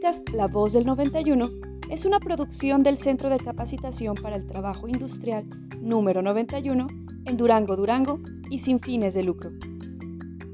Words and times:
podcast 0.00 0.30
La 0.30 0.46
Voz 0.46 0.72
del 0.72 0.86
91 0.86 1.50
es 1.90 2.06
una 2.06 2.20
producción 2.20 2.82
del 2.82 2.96
Centro 2.96 3.28
de 3.28 3.38
Capacitación 3.38 4.14
para 4.14 4.36
el 4.36 4.46
Trabajo 4.46 4.88
Industrial 4.88 5.44
número 5.78 6.22
91 6.22 6.86
en 7.26 7.36
Durango, 7.36 7.76
Durango 7.76 8.18
y 8.48 8.60
sin 8.60 8.80
fines 8.80 9.12
de 9.12 9.24
lucro. 9.24 9.50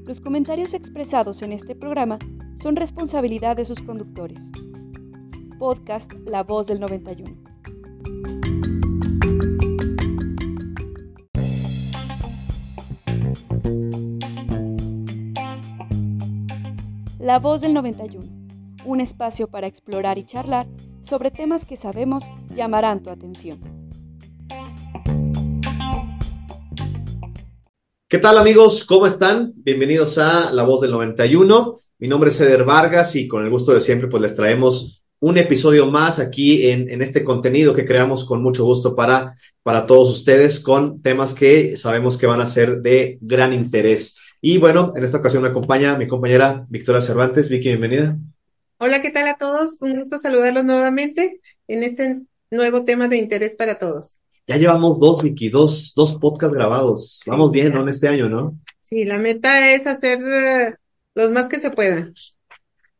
Los 0.05 0.19
comentarios 0.19 0.73
expresados 0.73 1.41
en 1.43 1.53
este 1.53 1.75
programa 1.75 2.19
son 2.61 2.75
responsabilidad 2.75 3.55
de 3.55 3.63
sus 3.63 3.81
conductores. 3.81 4.51
Podcast 5.59 6.11
La 6.25 6.43
Voz 6.43 6.67
del 6.67 6.81
91. 6.81 7.33
La 17.19 17.39
Voz 17.39 17.61
del 17.61 17.73
91 17.73 18.36
un 18.87 19.01
espacio 19.01 19.47
para 19.47 19.67
explorar 19.67 20.17
y 20.17 20.25
charlar 20.25 20.65
sobre 21.01 21.29
temas 21.29 21.65
que 21.65 21.77
sabemos 21.77 22.31
llamarán 22.53 23.03
tu 23.03 23.09
atención. 23.09 23.59
¿Qué 28.07 28.17
tal 28.19 28.37
amigos? 28.37 28.85
¿Cómo 28.85 29.05
están? 29.05 29.51
Bienvenidos 29.57 30.17
a 30.17 30.51
La 30.53 30.63
Voz 30.63 30.79
del 30.79 30.91
91. 30.91 31.73
Mi 31.99 32.07
nombre 32.07 32.29
es 32.29 32.39
Eder 32.39 32.63
Vargas 32.63 33.15
y 33.17 33.27
con 33.27 33.43
el 33.43 33.49
gusto 33.49 33.73
de 33.73 33.81
siempre 33.81 34.07
pues 34.07 34.23
les 34.23 34.35
traemos 34.35 35.03
un 35.19 35.37
episodio 35.37 35.87
más 35.87 36.19
aquí 36.19 36.69
en, 36.69 37.01
este 37.01 37.23
contenido 37.23 37.73
que 37.73 37.85
creamos 37.85 38.23
con 38.23 38.41
mucho 38.41 38.63
gusto 38.63 38.95
para, 38.95 39.35
para 39.63 39.85
todos 39.85 40.09
ustedes 40.13 40.61
con 40.61 41.01
temas 41.01 41.33
que 41.33 41.75
sabemos 41.75 42.17
que 42.17 42.27
van 42.27 42.39
a 42.39 42.47
ser 42.47 42.81
de 42.81 43.17
gran 43.19 43.51
interés. 43.51 44.15
Y 44.39 44.57
bueno, 44.59 44.93
en 44.95 45.03
esta 45.03 45.17
ocasión 45.17 45.43
me 45.43 45.49
acompaña 45.49 45.97
mi 45.97 46.07
compañera 46.07 46.65
Victoria 46.69 47.01
Cervantes. 47.01 47.49
Vicky, 47.49 47.69
bienvenida. 47.69 48.17
Hola, 48.79 49.01
¿qué 49.01 49.09
tal 49.09 49.27
a 49.27 49.37
todos? 49.37 49.81
Un 49.81 49.97
gusto 49.97 50.19
saludarlos 50.19 50.63
nuevamente 50.63 51.41
en 51.67 51.81
este 51.81 52.21
nuevo 52.51 52.83
tema 52.83 53.07
de 53.07 53.17
interés 53.17 53.55
para 53.55 53.79
todos. 53.79 54.19
Ya 54.45 54.57
llevamos 54.57 54.99
dos, 54.99 55.23
Vicky, 55.23 55.49
dos, 55.49 55.93
dos 55.95 56.15
podcasts 56.17 56.53
grabados. 56.53 57.21
Vamos 57.25 57.51
bien, 57.51 57.73
¿no? 57.73 57.81
En 57.81 57.89
este 57.89 58.07
año, 58.07 58.29
¿no? 58.29 58.59
Sí, 58.83 59.03
la 59.03 59.17
meta 59.17 59.73
es 59.73 59.87
hacer 59.87 60.19
eh, 60.19 60.75
los 61.15 61.31
más 61.31 61.47
que 61.47 61.57
se 61.57 61.71
puedan. 61.71 62.13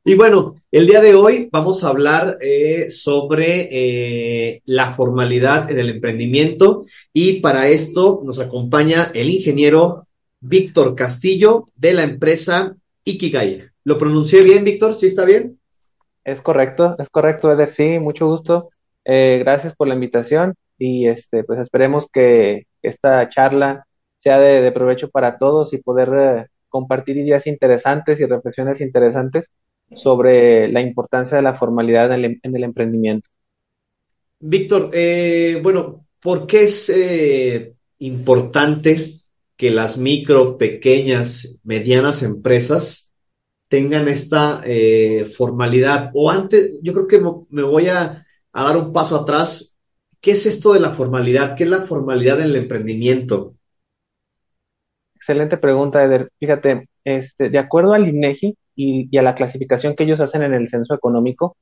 Y 0.03 0.15
bueno, 0.15 0.55
el 0.71 0.87
día 0.87 0.99
de 0.99 1.13
hoy 1.13 1.47
vamos 1.51 1.83
a 1.83 1.89
hablar 1.89 2.39
eh, 2.41 2.89
sobre 2.89 3.69
eh, 3.69 4.63
la 4.65 4.95
formalidad 4.95 5.69
en 5.69 5.77
el 5.77 5.89
emprendimiento 5.89 6.87
y 7.13 7.39
para 7.39 7.67
esto 7.67 8.21
nos 8.25 8.39
acompaña 8.39 9.11
el 9.13 9.29
ingeniero 9.29 10.07
Víctor 10.39 10.95
Castillo 10.95 11.67
de 11.75 11.93
la 11.93 12.03
empresa 12.03 12.75
Ikigai. 13.03 13.69
¿Lo 13.83 13.99
pronuncié 13.99 14.41
bien, 14.41 14.63
Víctor? 14.63 14.95
¿Sí 14.95 15.05
está 15.05 15.23
bien? 15.23 15.56
Es 16.27 16.41
correcto, 16.41 16.97
es 16.99 17.09
correcto, 17.09 17.49
Eder, 17.53 17.69
sí, 17.69 17.99
mucho 17.99 18.27
gusto. 18.27 18.69
Eh, 19.05 19.37
gracias 19.39 19.73
por 19.73 19.87
la 19.87 19.93
invitación 19.93 20.55
y 20.77 21.07
este, 21.07 21.45
pues 21.45 21.57
esperemos 21.57 22.09
que 22.11 22.67
esta 22.81 23.29
charla 23.29 23.87
sea 24.17 24.37
de, 24.37 24.69
provecho 24.73 25.09
para 25.09 25.37
todos 25.37 25.71
y 25.71 25.77
poder 25.77 26.09
eh, 26.17 26.47
compartir 26.67 27.15
ideas 27.15 27.47
interesantes 27.47 28.19
y 28.19 28.25
reflexiones 28.25 28.81
interesantes 28.81 29.49
sobre 29.95 30.67
la 30.67 30.81
importancia 30.81 31.37
de 31.37 31.43
la 31.43 31.53
formalidad 31.53 32.13
en 32.13 32.25
el, 32.25 32.39
el 32.43 32.63
emprendimiento. 32.65 33.29
Víctor, 34.41 34.89
eh, 34.91 35.61
bueno, 35.63 36.07
¿por 36.19 36.45
qué 36.45 36.63
es 36.63 36.91
importante 37.99 39.21
que 39.55 39.71
las 39.71 39.97
micro, 39.97 40.57
pequeñas, 40.57 41.57
medianas 41.63 42.21
empresas 42.21 43.06
tengan 43.67 44.07
esta 44.07 44.61
eh, 44.65 45.25
formalidad. 45.25 46.11
O 46.13 46.31
antes, 46.31 46.79
yo 46.81 46.93
creo 46.93 47.07
que 47.07 47.21
me 47.49 47.63
voy 47.63 47.87
a, 47.87 48.25
dar 48.53 48.77
un 48.77 48.93
paso 48.93 49.17
atrás. 49.17 49.75
¿Qué 50.21 50.31
es 50.31 50.45
esto 50.45 50.73
de 50.73 50.79
la 50.79 50.91
formalidad? 50.91 51.55
¿Qué 51.55 51.63
es 51.63 51.69
la 51.69 51.85
formalidad 51.85 52.39
en 52.39 52.47
el 52.47 52.55
emprendimiento? 52.55 53.53
Excelente 55.15 55.57
pregunta, 55.57 56.03
Eder. 56.03 56.31
Fíjate, 56.39 56.87
este, 57.03 57.49
de 57.49 57.59
acuerdo 57.59 57.93
al 57.93 58.07
INEGI 58.07 58.57
y, 58.75 59.17
a 59.17 59.21
la 59.21 59.35
clasificación 59.35 59.95
que 59.95 60.03
ellos 60.03 60.19
hacen 60.19 60.43
en 60.43 60.53
el 60.53 60.67
censo 60.69 60.93
económico, 60.93 61.57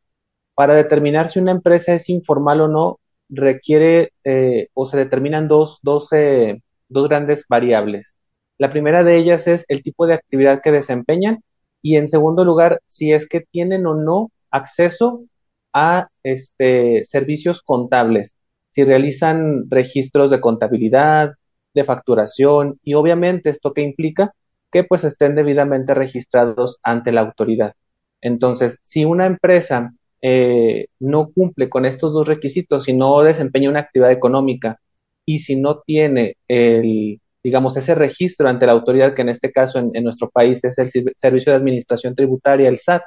para 0.53 0.75
determinar 0.75 1.29
si 1.29 1.40
una 1.40 1.52
empresa 1.52 1.94
es 1.94 2.09
informal 2.09 2.62
o 2.62 2.68
no, 2.68 3.00
requiere 3.28 4.12
eh, 4.24 4.69
o 4.74 4.85
se 4.85 4.97
determinan 4.97 5.47
dos, 5.47 5.79
dos, 5.81 6.13
eh, 6.13 6.62
dos 6.88 7.09
grandes 7.09 7.46
variables. 7.50 8.16
La 8.58 8.69
primera 8.69 9.03
de 9.03 9.18
ellas 9.18 9.47
es 9.47 9.66
el 9.68 9.84
tipo 9.84 10.08
de 10.08 10.13
actividad 10.13 10.62
que 10.62 10.72
desempeñan 10.72 11.41
y 11.85 11.97
en 11.97 12.09
segundo 12.09 12.44
lugar, 12.44 12.81
si 12.88 13.13
es 13.13 13.28
que 13.28 13.41
tienen 13.41 13.85
o 13.85 13.94
no 13.94 14.31
acceso 14.50 15.23
a 15.72 16.07
este, 16.23 17.06
servicios 17.06 17.62
contables, 17.62 18.35
si 18.72 18.84
realizan 18.84 19.69
registros 19.69 20.31
de 20.31 20.41
contabilidad, 20.41 21.35
de 21.75 21.84
facturación 21.84 22.79
y 22.84 22.96
obviamente 22.96 23.51
esto 23.51 23.72
que 23.72 23.84
implica 23.84 24.34
que 24.72 24.84
pues 24.84 25.03
estén 25.03 25.35
debidamente 25.35 25.94
registrados 25.94 26.79
ante 26.81 27.12
la 27.12 27.22
autoridad. 27.22 27.75
Entonces, 28.19 28.79
si 28.81 29.06
una 29.06 29.28
empresa 29.28 29.94
eh, 30.23 30.88
no 31.00 31.29
cumple 31.29 31.69
con 31.69 31.85
estos 31.85 32.13
dos 32.13 32.28
requisitos, 32.28 32.85
si 32.85 32.94
no 32.94 33.22
desempeña 33.22 33.69
una 33.69 33.81
actividad 33.81 34.12
económica 34.12 34.79
y 35.23 35.38
si 35.38 35.56
no 35.56 35.81
tiene 35.85 36.38
el, 36.47 37.22
digamos, 37.45 37.78
ese 37.78 37.94
registro 37.94 38.50
ante 38.50 38.66
la 38.66 38.72
autoridad, 38.72 39.13
que 39.13 39.22
en 39.22 39.29
este 39.29 39.51
caso 39.51 39.78
en, 39.78 40.03
nuestro 40.03 40.31
país 40.31 40.63
es 40.63 40.79
el 40.79 40.89
Servicio 41.16 41.51
de 41.51 41.57
Administración 41.59 42.16
Tributaria, 42.16 42.67
el 42.69 42.79
SAT, 42.79 43.03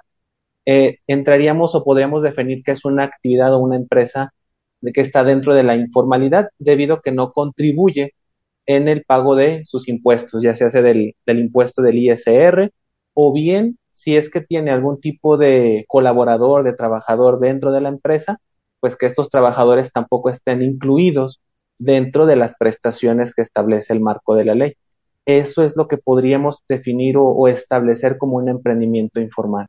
eh, 0.64 0.98
entraríamos 1.08 1.74
o 1.74 1.82
podríamos 1.82 2.22
definir 2.22 2.62
que 2.62 2.70
es 2.70 2.84
una 2.84 3.02
actividad 3.02 3.52
o 3.54 3.58
una 3.58 3.74
empresa 3.74 4.32
de 4.80 4.92
que 4.92 5.00
está 5.00 5.24
dentro 5.24 5.54
de 5.54 5.64
la 5.64 5.74
informalidad 5.74 6.50
debido 6.60 6.94
a 6.94 7.02
que 7.02 7.10
no 7.10 7.32
contribuye 7.32 8.14
en 8.66 8.86
el 8.86 9.02
pago 9.04 9.34
de 9.34 9.64
sus 9.66 9.88
impuestos, 9.88 10.40
ya 10.40 10.54
sea 10.54 10.68
del, 10.70 11.16
del 11.26 11.38
impuesto 11.40 11.82
del 11.82 11.98
ISR 11.98 12.70
o 13.14 13.32
bien 13.32 13.78
si 13.90 14.16
es 14.16 14.30
que 14.30 14.40
tiene 14.40 14.70
algún 14.70 15.00
tipo 15.00 15.36
de 15.36 15.84
colaborador, 15.88 16.62
de 16.62 16.74
trabajador 16.74 17.40
dentro 17.40 17.72
de 17.72 17.80
la 17.80 17.88
empresa, 17.88 18.40
pues 18.78 18.96
que 18.96 19.06
estos 19.06 19.30
trabajadores 19.30 19.90
tampoco 19.92 20.30
estén 20.30 20.62
incluidos 20.62 21.40
dentro 21.78 22.26
de 22.26 22.36
las 22.36 22.54
prestaciones 22.56 23.34
que 23.34 23.42
establece 23.42 23.92
el 23.92 24.00
marco 24.00 24.34
de 24.34 24.44
la 24.44 24.54
ley. 24.54 24.74
Eso 25.24 25.62
es 25.62 25.76
lo 25.76 25.88
que 25.88 25.98
podríamos 25.98 26.62
definir 26.68 27.16
o, 27.18 27.48
establecer 27.48 28.18
como 28.18 28.36
un 28.36 28.48
emprendimiento 28.48 29.20
informal. 29.20 29.66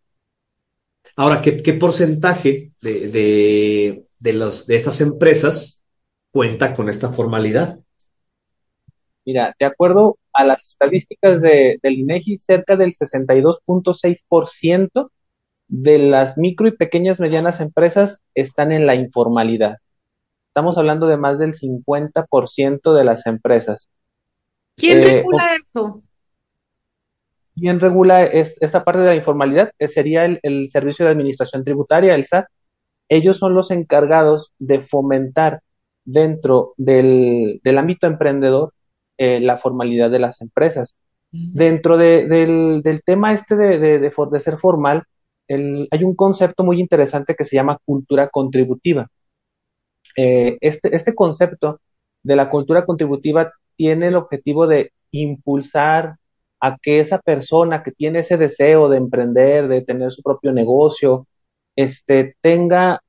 Ahora, 1.15 1.41
¿qué, 1.41 1.73
porcentaje 1.73 2.71
de, 2.81 4.05
los, 4.21 4.67
de 4.67 4.75
estas 4.75 5.01
empresas 5.01 5.81
cuenta 6.31 6.75
con 6.75 6.89
esta 6.89 7.09
formalidad? 7.09 7.79
Mira, 9.25 9.53
de 9.59 9.65
acuerdo 9.65 10.17
a 10.33 10.45
las 10.45 10.65
estadísticas 10.65 11.41
de, 11.41 11.77
del 11.83 11.99
INEGI, 11.99 12.37
cerca 12.37 12.77
del 12.77 12.93
62.6% 12.93 15.11
de 15.67 15.99
las 15.99 16.37
micro 16.37 16.67
y 16.67 16.71
pequeñas 16.71 17.19
medianas 17.19 17.59
empresas 17.59 18.21
están 18.33 18.71
en 18.71 18.87
la 18.87 18.95
informalidad. 18.95 19.77
Estamos 20.49 20.77
hablando 20.77 21.07
de 21.07 21.17
más 21.17 21.37
del 21.37 21.53
50% 21.53 22.93
de 22.93 23.03
las 23.03 23.27
empresas. 23.27 23.87
¿Quién 24.75 24.97
eh, 24.99 25.15
regula 25.17 25.45
esto? 25.55 26.03
¿Quién 27.55 27.79
regula 27.79 28.25
esta 28.25 28.83
parte 28.83 29.01
de 29.01 29.07
la 29.07 29.15
informalidad? 29.15 29.71
Eh, 29.77 29.87
sería 29.87 30.25
el, 30.25 30.69
Servicio 30.69 31.05
de 31.05 31.11
Administración 31.11 31.63
Tributaria, 31.63 32.15
el 32.15 32.25
SAT. 32.25 32.47
Ellos 33.09 33.37
son 33.37 33.53
los 33.53 33.69
encargados 33.69 34.53
de 34.57 34.81
fomentar 34.81 35.61
dentro 36.03 36.73
del, 36.77 37.61
ámbito 37.77 38.07
emprendedor 38.07 38.73
eh, 39.17 39.39
la 39.41 39.57
formalidad 39.57 40.09
de 40.09 40.19
las 40.19 40.41
empresas. 40.41 40.95
Dentro 41.31 41.97
del, 41.97 42.81
tema 43.05 43.33
este 43.33 43.55
de, 43.55 44.39
ser 44.39 44.57
formal, 44.57 45.03
hay 45.47 46.03
un 46.03 46.15
concepto 46.15 46.63
muy 46.63 46.79
interesante 46.79 47.35
que 47.35 47.45
se 47.45 47.55
llama 47.55 47.77
cultura 47.85 48.29
contributiva. 48.29 49.07
Eh, 50.21 50.57
este, 50.59 50.93
este 50.93 51.15
concepto 51.15 51.79
de 52.23 52.35
la 52.35 52.49
cultura 52.49 52.85
contributiva 52.85 53.53
tiene 53.77 54.07
el 54.07 54.15
objetivo 54.15 54.67
de 54.67 54.91
impulsar 55.11 56.17
a 56.59 56.77
que 56.77 56.99
esa 56.99 57.19
persona 57.19 57.83
que 57.83 57.91
tiene 57.91 58.19
ese 58.19 58.35
deseo 58.37 58.89
de 58.89 58.97
emprender, 58.97 59.69
de 59.69 59.81
tener 59.81 60.11
su 60.11 60.21
propio 60.21 60.51
negocio, 60.51 61.25
este, 61.77 62.35
tenga, 62.41 63.01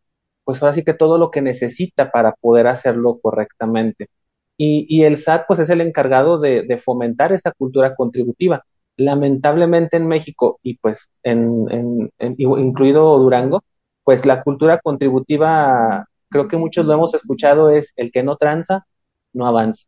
pues 0.45 0.62
ahora 0.62 0.75
sí 0.75 0.85
que 0.85 0.95
todo 0.95 1.19
lo 1.19 1.33
que 1.33 1.43
necesita 1.43 2.12
para 2.12 2.33
poder 2.41 2.69
hacerlo 2.69 3.19
correctamente. 3.21 4.09
Y, 4.57 5.05
el 5.05 5.17
SAT, 5.19 5.47
pues 5.49 5.59
es 5.61 5.71
el 5.71 5.81
encargado 5.81 6.39
de, 6.39 6.81
fomentar 6.85 7.33
esa 7.33 7.53
cultura 7.53 7.95
contributiva. 7.97 8.65
Lamentablemente 8.97 9.97
en 9.97 10.07
México 10.07 10.61
y 10.62 10.77
pues 10.79 11.11
en, 11.23 12.11
incluido 12.19 13.19
Durango, 13.19 13.65
pues 14.05 14.27
la 14.27 14.43
cultura 14.43 14.79
contributiva 14.81 16.07
creo 16.31 16.49
que 16.49 16.56
muchos 16.56 16.87
lo 16.87 16.94
hemos 16.94 17.15
escuchado, 17.15 17.71
es 17.71 17.93
el 17.97 18.12
que 18.12 18.23
no 18.23 18.37
tranza, 18.37 18.87
no 19.32 19.47
avanza. 19.47 19.85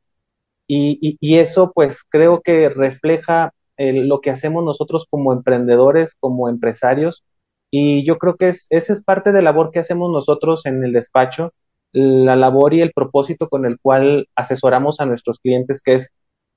Y, 0.67 1.19
eso 1.39 1.73
pues 1.75 2.03
creo 2.09 2.41
que 2.43 2.69
refleja 2.71 3.53
lo 3.79 4.21
que 4.21 4.31
hacemos 4.31 4.65
nosotros 4.65 5.06
como 5.11 5.33
emprendedores, 5.33 6.15
como 6.21 6.49
empresarios, 6.49 7.25
Y 7.71 8.05
yo 8.06 8.19
creo 8.19 8.37
que 8.37 8.50
es, 8.50 8.67
esa 8.71 8.93
es 8.93 9.03
parte 9.03 9.33
de 9.33 9.43
la 9.43 9.53
labor 9.53 9.71
que 9.73 9.81
hacemos 9.81 10.11
nosotros 10.12 10.67
en 10.67 10.85
el 10.85 10.93
despacho, 10.93 11.53
la 11.93 12.37
labor 12.37 12.75
y 12.75 12.83
el 12.83 12.93
propósito 12.93 13.49
con 13.49 13.67
el 13.67 13.79
cual 13.81 14.29
asesoramos 14.37 15.00
a 15.00 15.06
nuestros 15.06 15.41
clientes, 15.41 15.83
que 15.83 15.95
es 15.97 16.11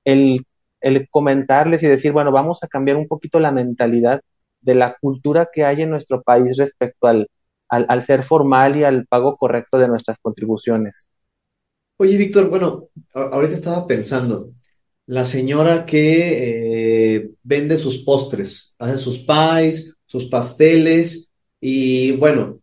el, 0.05 0.45
el 0.81 1.09
comentarles 1.09 1.83
y 1.83 1.87
decir, 1.87 2.11
bueno, 2.13 2.31
vamos 2.31 2.63
a 2.63 2.67
cambiar 2.67 2.97
un 2.97 3.07
poquito 3.07 3.39
la 3.39 3.51
mentalidad 3.51 4.21
de 4.61 4.75
la 4.75 4.97
cultura 4.99 5.49
que 5.53 5.65
hay 5.65 5.81
en 5.83 5.91
nuestro 5.91 6.21
país 6.23 6.57
respecto 6.57 7.07
al, 7.07 7.27
al, 7.75 8.03
ser 8.03 8.23
formal 8.23 8.77
y 8.77 8.83
al 8.83 9.05
pago 9.05 9.35
correcto 9.37 9.77
de 9.77 9.87
nuestras 9.87 10.17
contribuciones. 10.19 11.09
Oye, 11.97 12.17
Víctor, 12.17 12.49
bueno, 12.49 12.89
ahorita 13.13 13.55
estaba 13.55 13.87
pensando, 13.87 14.51
la 15.07 15.23
señora 15.23 15.85
que 15.85 17.15
eh, 17.17 17.29
vende 17.43 17.77
sus 17.77 17.99
postres, 17.99 18.73
hace 18.79 18.97
sus 18.97 19.19
pies, 19.19 19.95
sus 20.05 20.25
pasteles 20.25 21.31
y 21.59 22.11
bueno, 22.13 22.59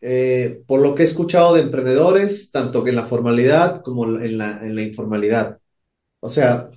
eh, 0.00 0.62
por 0.66 0.80
lo 0.80 0.94
que 0.94 1.02
he 1.02 1.06
escuchado 1.06 1.54
de 1.54 1.62
emprendedores, 1.62 2.50
tanto 2.50 2.86
en 2.86 2.94
la 2.94 3.06
formalidad 3.06 3.82
como 3.82 4.04
en 4.18 4.38
la, 4.38 4.82
informalidad. 4.82 5.58
O 6.20 6.28
sea, 6.28 6.70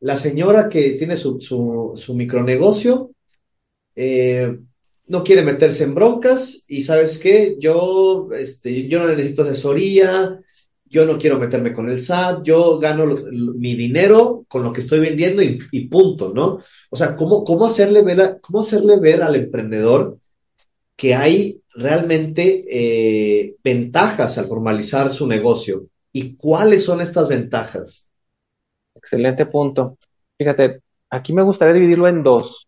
la 0.00 0.16
señora 0.16 0.68
que 0.68 0.92
tiene 0.92 1.16
su, 1.16 1.40
su, 1.40 1.92
su 1.96 2.14
micronegocio 2.14 3.10
eh, 3.94 4.58
no 5.12 5.22
quiere 5.22 5.42
meterse 5.42 5.84
en 5.84 5.94
broncas 5.94 6.64
y 6.68 6.80
sabes 6.80 7.18
qué, 7.18 7.56
yo, 7.60 8.30
este, 8.32 8.88
yo 8.88 9.00
no 9.00 9.08
necesito 9.08 9.42
asesoría, 9.42 10.40
yo 10.86 11.04
no 11.04 11.18
quiero 11.18 11.38
meterme 11.38 11.74
con 11.74 11.90
el 11.90 12.00
SAT, 12.00 12.42
yo 12.42 12.78
gano 12.78 13.04
mi 13.30 13.74
dinero 13.74 14.46
con 14.48 14.62
lo 14.62 14.72
que 14.72 14.80
estoy 14.80 15.00
vendiendo 15.00 15.42
y, 15.42 15.86
punto, 15.88 16.32
¿no? 16.34 16.60
O 16.88 16.96
sea, 16.96 17.14
¿cómo, 17.14 17.44
cómo, 17.44 17.66
hacerle 17.66 18.00
ver 18.00 18.38
¿cómo 18.40 18.62
hacerle 18.62 18.98
ver 19.00 19.22
al 19.22 19.36
emprendedor 19.36 20.16
que 20.96 21.14
hay 21.14 21.60
realmente 21.74 22.64
eh, 22.66 23.56
ventajas 23.62 24.38
al 24.38 24.46
formalizar 24.46 25.12
su 25.12 25.26
negocio? 25.26 25.88
¿Y 26.10 26.36
cuáles 26.36 26.84
son 26.84 27.02
estas 27.02 27.28
ventajas? 27.28 28.08
Excelente 28.94 29.44
punto. 29.44 29.98
Fíjate, 30.38 30.80
aquí 31.10 31.34
me 31.34 31.42
gustaría 31.42 31.74
dividirlo 31.74 32.08
en 32.08 32.22
dos. 32.22 32.66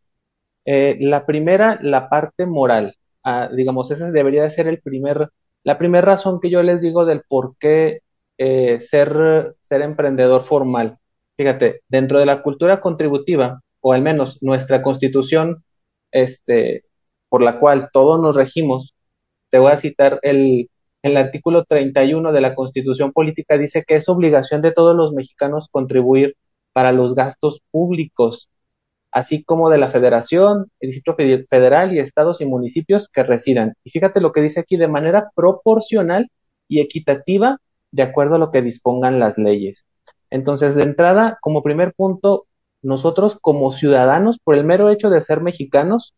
Eh, 0.64 0.96
la 1.00 1.26
primera, 1.26 1.78
la 1.82 2.08
parte 2.08 2.46
moral. 2.46 2.96
Ah, 3.22 3.48
digamos, 3.54 3.90
esa 3.90 4.10
debería 4.10 4.42
de 4.42 4.50
ser 4.50 4.68
el 4.68 4.80
primer, 4.80 5.30
la 5.62 5.78
primera 5.78 6.04
razón 6.04 6.40
que 6.40 6.50
yo 6.50 6.62
les 6.62 6.80
digo 6.80 7.04
del 7.04 7.22
por 7.28 7.56
qué 7.58 8.00
eh, 8.38 8.80
ser, 8.80 9.56
ser 9.62 9.82
emprendedor 9.82 10.44
formal. 10.44 10.98
Fíjate, 11.36 11.82
dentro 11.88 12.18
de 12.18 12.26
la 12.26 12.42
cultura 12.42 12.80
contributiva, 12.80 13.60
o 13.80 13.92
al 13.92 14.02
menos 14.02 14.38
nuestra 14.42 14.82
constitución, 14.82 15.64
este, 16.10 16.84
por 17.28 17.42
la 17.42 17.58
cual 17.60 17.90
todos 17.92 18.20
nos 18.20 18.36
regimos, 18.36 18.94
te 19.50 19.58
voy 19.58 19.72
a 19.72 19.78
citar 19.78 20.20
el, 20.22 20.70
el 21.02 21.16
artículo 21.16 21.64
31 21.64 22.32
de 22.32 22.40
la 22.40 22.54
Constitución 22.54 23.12
Política, 23.12 23.58
dice 23.58 23.84
que 23.86 23.96
es 23.96 24.08
obligación 24.08 24.62
de 24.62 24.72
todos 24.72 24.96
los 24.96 25.12
mexicanos 25.12 25.68
contribuir 25.70 26.36
para 26.72 26.92
los 26.92 27.14
gastos 27.14 27.60
públicos, 27.70 28.48
así 29.14 29.44
como 29.44 29.70
de 29.70 29.78
la 29.78 29.90
Federación, 29.90 30.70
el 30.80 30.90
Distrito 30.90 31.16
Federal 31.48 31.94
y 31.94 32.00
estados 32.00 32.40
y 32.40 32.46
municipios 32.46 33.08
que 33.08 33.22
residan. 33.22 33.74
Y 33.84 33.90
fíjate 33.90 34.20
lo 34.20 34.32
que 34.32 34.42
dice 34.42 34.60
aquí, 34.60 34.76
de 34.76 34.88
manera 34.88 35.30
proporcional 35.36 36.30
y 36.68 36.80
equitativa 36.80 37.58
de 37.92 38.02
acuerdo 38.02 38.34
a 38.36 38.38
lo 38.38 38.50
que 38.50 38.60
dispongan 38.60 39.20
las 39.20 39.38
leyes. 39.38 39.86
Entonces, 40.30 40.74
de 40.74 40.82
entrada, 40.82 41.38
como 41.42 41.62
primer 41.62 41.94
punto, 41.94 42.46
nosotros 42.82 43.38
como 43.40 43.70
ciudadanos, 43.72 44.40
por 44.42 44.56
el 44.56 44.64
mero 44.64 44.90
hecho 44.90 45.10
de 45.10 45.20
ser 45.20 45.40
mexicanos, 45.40 46.16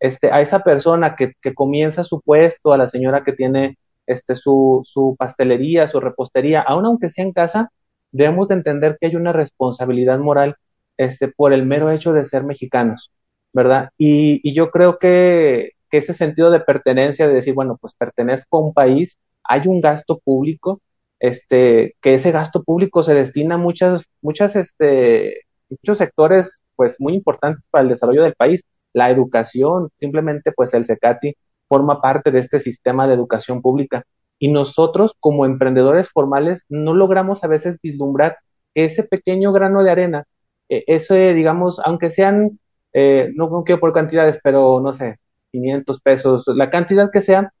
este, 0.00 0.32
a 0.32 0.40
esa 0.40 0.60
persona 0.64 1.14
que, 1.16 1.34
comienza 1.54 2.02
su 2.02 2.20
puesto, 2.22 2.72
a 2.72 2.78
la 2.78 2.88
señora 2.88 3.22
que 3.24 3.32
tiene 3.34 3.78
este, 4.06 4.34
su, 4.34 4.82
su 4.84 5.14
pastelería, 5.16 5.86
su 5.86 6.00
repostería, 6.00 6.60
aun 6.62 6.86
aunque 6.86 7.08
sea 7.10 7.24
en 7.24 7.32
casa, 7.32 7.70
debemos 8.10 8.48
de 8.48 8.56
entender 8.56 8.98
que 9.00 9.06
hay 9.08 9.16
una 9.16 9.32
responsabilidad 9.32 10.18
moral 10.18 10.56
este, 10.96 11.28
por 11.28 11.52
el 11.52 11.66
mero 11.66 11.90
hecho 11.90 12.12
de 12.12 12.24
ser 12.24 12.44
mexicanos, 12.44 13.12
¿verdad? 13.52 13.90
Y, 13.98 14.54
yo 14.54 14.70
creo 14.70 14.98
que, 14.98 15.72
que, 15.90 15.98
ese 15.98 16.14
sentido 16.14 16.50
de 16.50 16.60
pertenencia, 16.60 17.28
de 17.28 17.34
decir, 17.34 17.54
bueno, 17.54 17.78
pues 17.80 17.94
pertenezco 17.94 18.58
a 18.58 18.60
un 18.60 18.74
país, 18.74 19.18
hay 19.44 19.66
un 19.66 19.80
gasto 19.80 20.18
público, 20.18 20.80
este, 21.20 21.96
que 22.00 22.14
ese 22.14 22.32
gasto 22.32 22.64
público 22.64 23.02
se 23.02 23.14
destina 23.14 23.54
a 23.54 23.58
muchas, 23.58 24.06
muchas, 24.22 24.56
este, 24.56 25.42
muchos 25.70 25.98
sectores, 25.98 26.62
pues, 26.76 26.96
muy 26.98 27.14
importantes 27.14 27.64
para 27.70 27.82
el 27.82 27.88
desarrollo 27.90 28.22
del 28.22 28.34
país. 28.34 28.62
La 28.92 29.10
educación, 29.10 29.90
simplemente, 30.00 30.52
pues, 30.52 30.74
el 30.74 30.84
CECATI 30.84 31.34
forma 31.68 32.00
parte 32.00 32.30
de 32.30 32.40
este 32.40 32.60
sistema 32.60 33.06
de 33.06 33.14
educación 33.14 33.62
pública. 33.62 34.04
Y 34.38 34.50
nosotros, 34.50 35.14
como 35.20 35.46
emprendedores 35.46 36.10
formales, 36.10 36.64
no 36.68 36.94
logramos 36.94 37.44
a 37.44 37.46
veces 37.46 37.78
vislumbrar 37.82 38.38
ese 38.74 39.04
pequeño 39.04 39.52
grano 39.52 39.82
de 39.84 39.90
arena, 39.90 40.24
e, 40.72 40.84
ese, 40.86 41.34
digamos, 41.34 41.80
aunque 41.84 42.10
sean, 42.10 42.58
eh, 42.94 43.30
no, 43.34 43.50
no 43.50 43.64
quiero 43.64 43.80
por 43.80 43.92
cantidades, 43.92 44.40
pero 44.42 44.80
no 44.80 44.92
sé, 44.94 45.18
500 45.52 46.00
pesos, 46.00 46.44
la 46.48 46.70
cantidad 46.70 47.10
que 47.12 47.20
sea, 47.22 47.52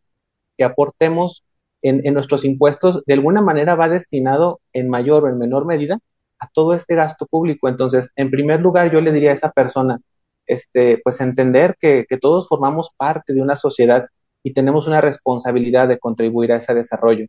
que 0.56 0.64
aportemos 0.64 1.44
en, 1.82 2.14
nuestros 2.14 2.44
impuestos 2.44 3.02
de 3.06 3.14
alguna 3.14 3.42
manera 3.42 3.74
va 3.74 3.88
destinado 3.88 4.60
en 4.72 4.88
mayor 4.88 5.24
o 5.24 5.28
en 5.28 5.38
menor 5.38 5.66
medida 5.66 5.98
a 6.38 6.48
todo 6.52 6.74
este 6.74 6.94
gasto 6.94 7.26
público. 7.26 7.68
Entonces, 7.68 8.10
en 8.16 8.30
primer 8.30 8.60
lugar, 8.60 8.92
yo 8.92 9.00
le 9.00 9.12
diría 9.12 9.32
a 9.32 9.34
esa 9.34 9.50
persona, 9.52 9.98
este, 10.46 11.00
pues 11.04 11.20
entender 11.20 11.76
que, 11.80 12.06
que 12.08 12.18
todos 12.18 12.48
formamos 12.48 12.90
parte 12.96 13.34
de 13.34 13.42
una 13.42 13.56
sociedad 13.56 14.06
y 14.42 14.52
tenemos 14.54 14.86
una 14.88 15.00
responsabilidad 15.00 15.88
de 15.88 15.98
contribuir 15.98 16.52
a 16.52 16.58
ese 16.58 16.74
desarrollo. 16.74 17.26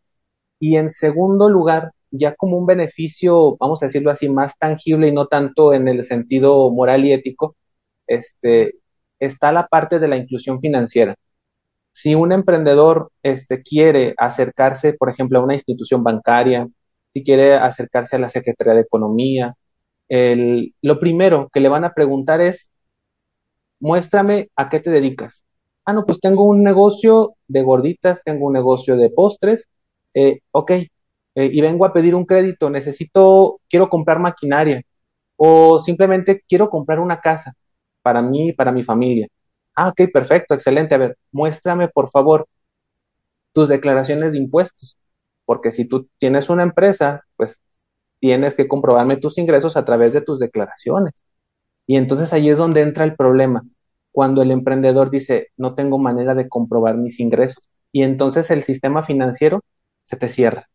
Y 0.59 0.77
en 0.77 0.89
segundo 0.89 1.50
lugar, 1.50 1.91
ya 2.13 2.36
como 2.36 2.57
un 2.57 2.65
beneficio, 2.68 3.57
vamos 3.60 3.83
a 3.83 3.88
decirlo 3.88 4.12
así, 4.12 4.30
más 4.30 4.57
tangible 4.57 5.10
y 5.10 5.13
no 5.13 5.27
tanto 5.27 5.74
en 5.74 5.88
el 5.89 6.04
sentido 6.06 6.71
moral 6.71 7.06
y 7.06 7.13
ético, 7.13 7.56
este, 8.07 8.75
está 9.19 9.51
la 9.51 9.68
parte 9.68 10.00
de 10.00 10.07
la 10.10 10.18
inclusión 10.18 10.60
financiera 10.62 11.15
si 11.94 12.15
un 12.15 12.31
emprendedor 12.33 13.12
este, 13.24 13.63
quiere 13.63 14.15
acercarse, 14.18 14.94
por 14.94 15.10
ejemplo, 15.10 15.39
a 15.39 15.44
una 15.44 15.54
institución 15.56 16.04
bancaria, 16.04 16.68
si 17.13 17.24
quiere 17.24 17.56
acercarse 17.56 18.16
a 18.18 18.19
la 18.19 18.30
Secretaría 18.31 18.74
de 18.75 18.81
Economía, 18.81 19.56
el, 20.09 20.75
lo 20.81 21.00
primero 21.00 21.50
que 21.54 21.59
le 21.62 21.69
van 21.69 21.86
a 21.86 21.94
preguntar 21.94 22.42
es, 22.42 22.71
muéstrame 23.80 24.49
a 24.56 24.69
qué 24.69 24.80
te 24.80 24.90
dedicas. 24.90 25.44
Ah, 25.85 25.94
no, 25.94 26.06
pues 26.06 26.19
tengo 26.19 26.45
un 26.45 26.64
negocio 26.64 27.35
de 27.47 27.61
gorditas, 27.64 28.21
tengo 28.23 28.47
un 28.47 28.54
negocio 28.54 28.95
de 28.97 29.09
postres, 29.09 29.69
eh, 30.14 30.40
ok, 30.52 30.71
eh, 31.35 31.49
y 31.52 31.61
vengo 31.61 31.85
a 31.85 31.94
pedir 31.94 32.16
un 32.16 32.25
crédito, 32.25 32.69
necesito, 32.69 33.59
quiero 33.69 33.90
comprar 33.90 34.19
maquinaria 34.19 34.81
o 35.37 35.80
simplemente 35.80 36.44
quiero 36.47 36.69
comprar 36.69 36.99
una 36.99 37.21
casa 37.21 37.54
para 38.02 38.21
mí 38.21 38.49
y 38.49 38.54
para 38.54 38.71
mi 38.71 38.83
familia. 38.83 39.28
Ah, 39.75 39.90
ok, 39.90 40.02
perfecto, 40.13 40.54
excelente. 40.56 40.95
A 40.95 40.99
ver, 40.99 41.18
muéstrame 41.31 41.87
por 41.90 42.09
favor 42.11 42.47
tus 43.54 43.69
declaraciones 43.69 44.33
de 44.33 44.40
impuestos, 44.40 44.97
porque 45.45 45.71
si 45.71 45.85
tú 45.85 46.09
tienes 46.18 46.49
una 46.49 46.63
empresa, 46.63 47.21
pues 47.35 47.61
tienes 48.19 48.56
que 48.56 48.68
comprobarme 48.68 49.18
tus 49.18 49.37
ingresos 49.37 49.78
a 49.78 49.85
través 49.85 50.13
de 50.13 50.21
tus 50.21 50.40
declaraciones. 50.40 51.23
Y 51.87 51.97
entonces 51.97 52.33
ahí 52.33 52.49
es 52.49 52.57
donde 52.59 52.81
entra 52.81 53.06
el 53.06 53.16
problema, 53.16 53.63
cuando 54.11 54.42
el 54.42 54.52
emprendedor 54.52 55.11
dice, 55.11 55.49
no 55.57 55.75
tengo 55.75 55.99
manera 55.99 56.35
de 56.35 56.49
comprobar 56.49 56.97
mis 56.97 57.19
ingresos. 57.19 57.63
Y 57.92 58.04
entonces 58.04 58.52
el 58.52 58.63
sistema 58.63 59.06
financiero 59.06 59.61
se 60.04 60.18
te 60.18 60.30
cierra. 60.30 60.69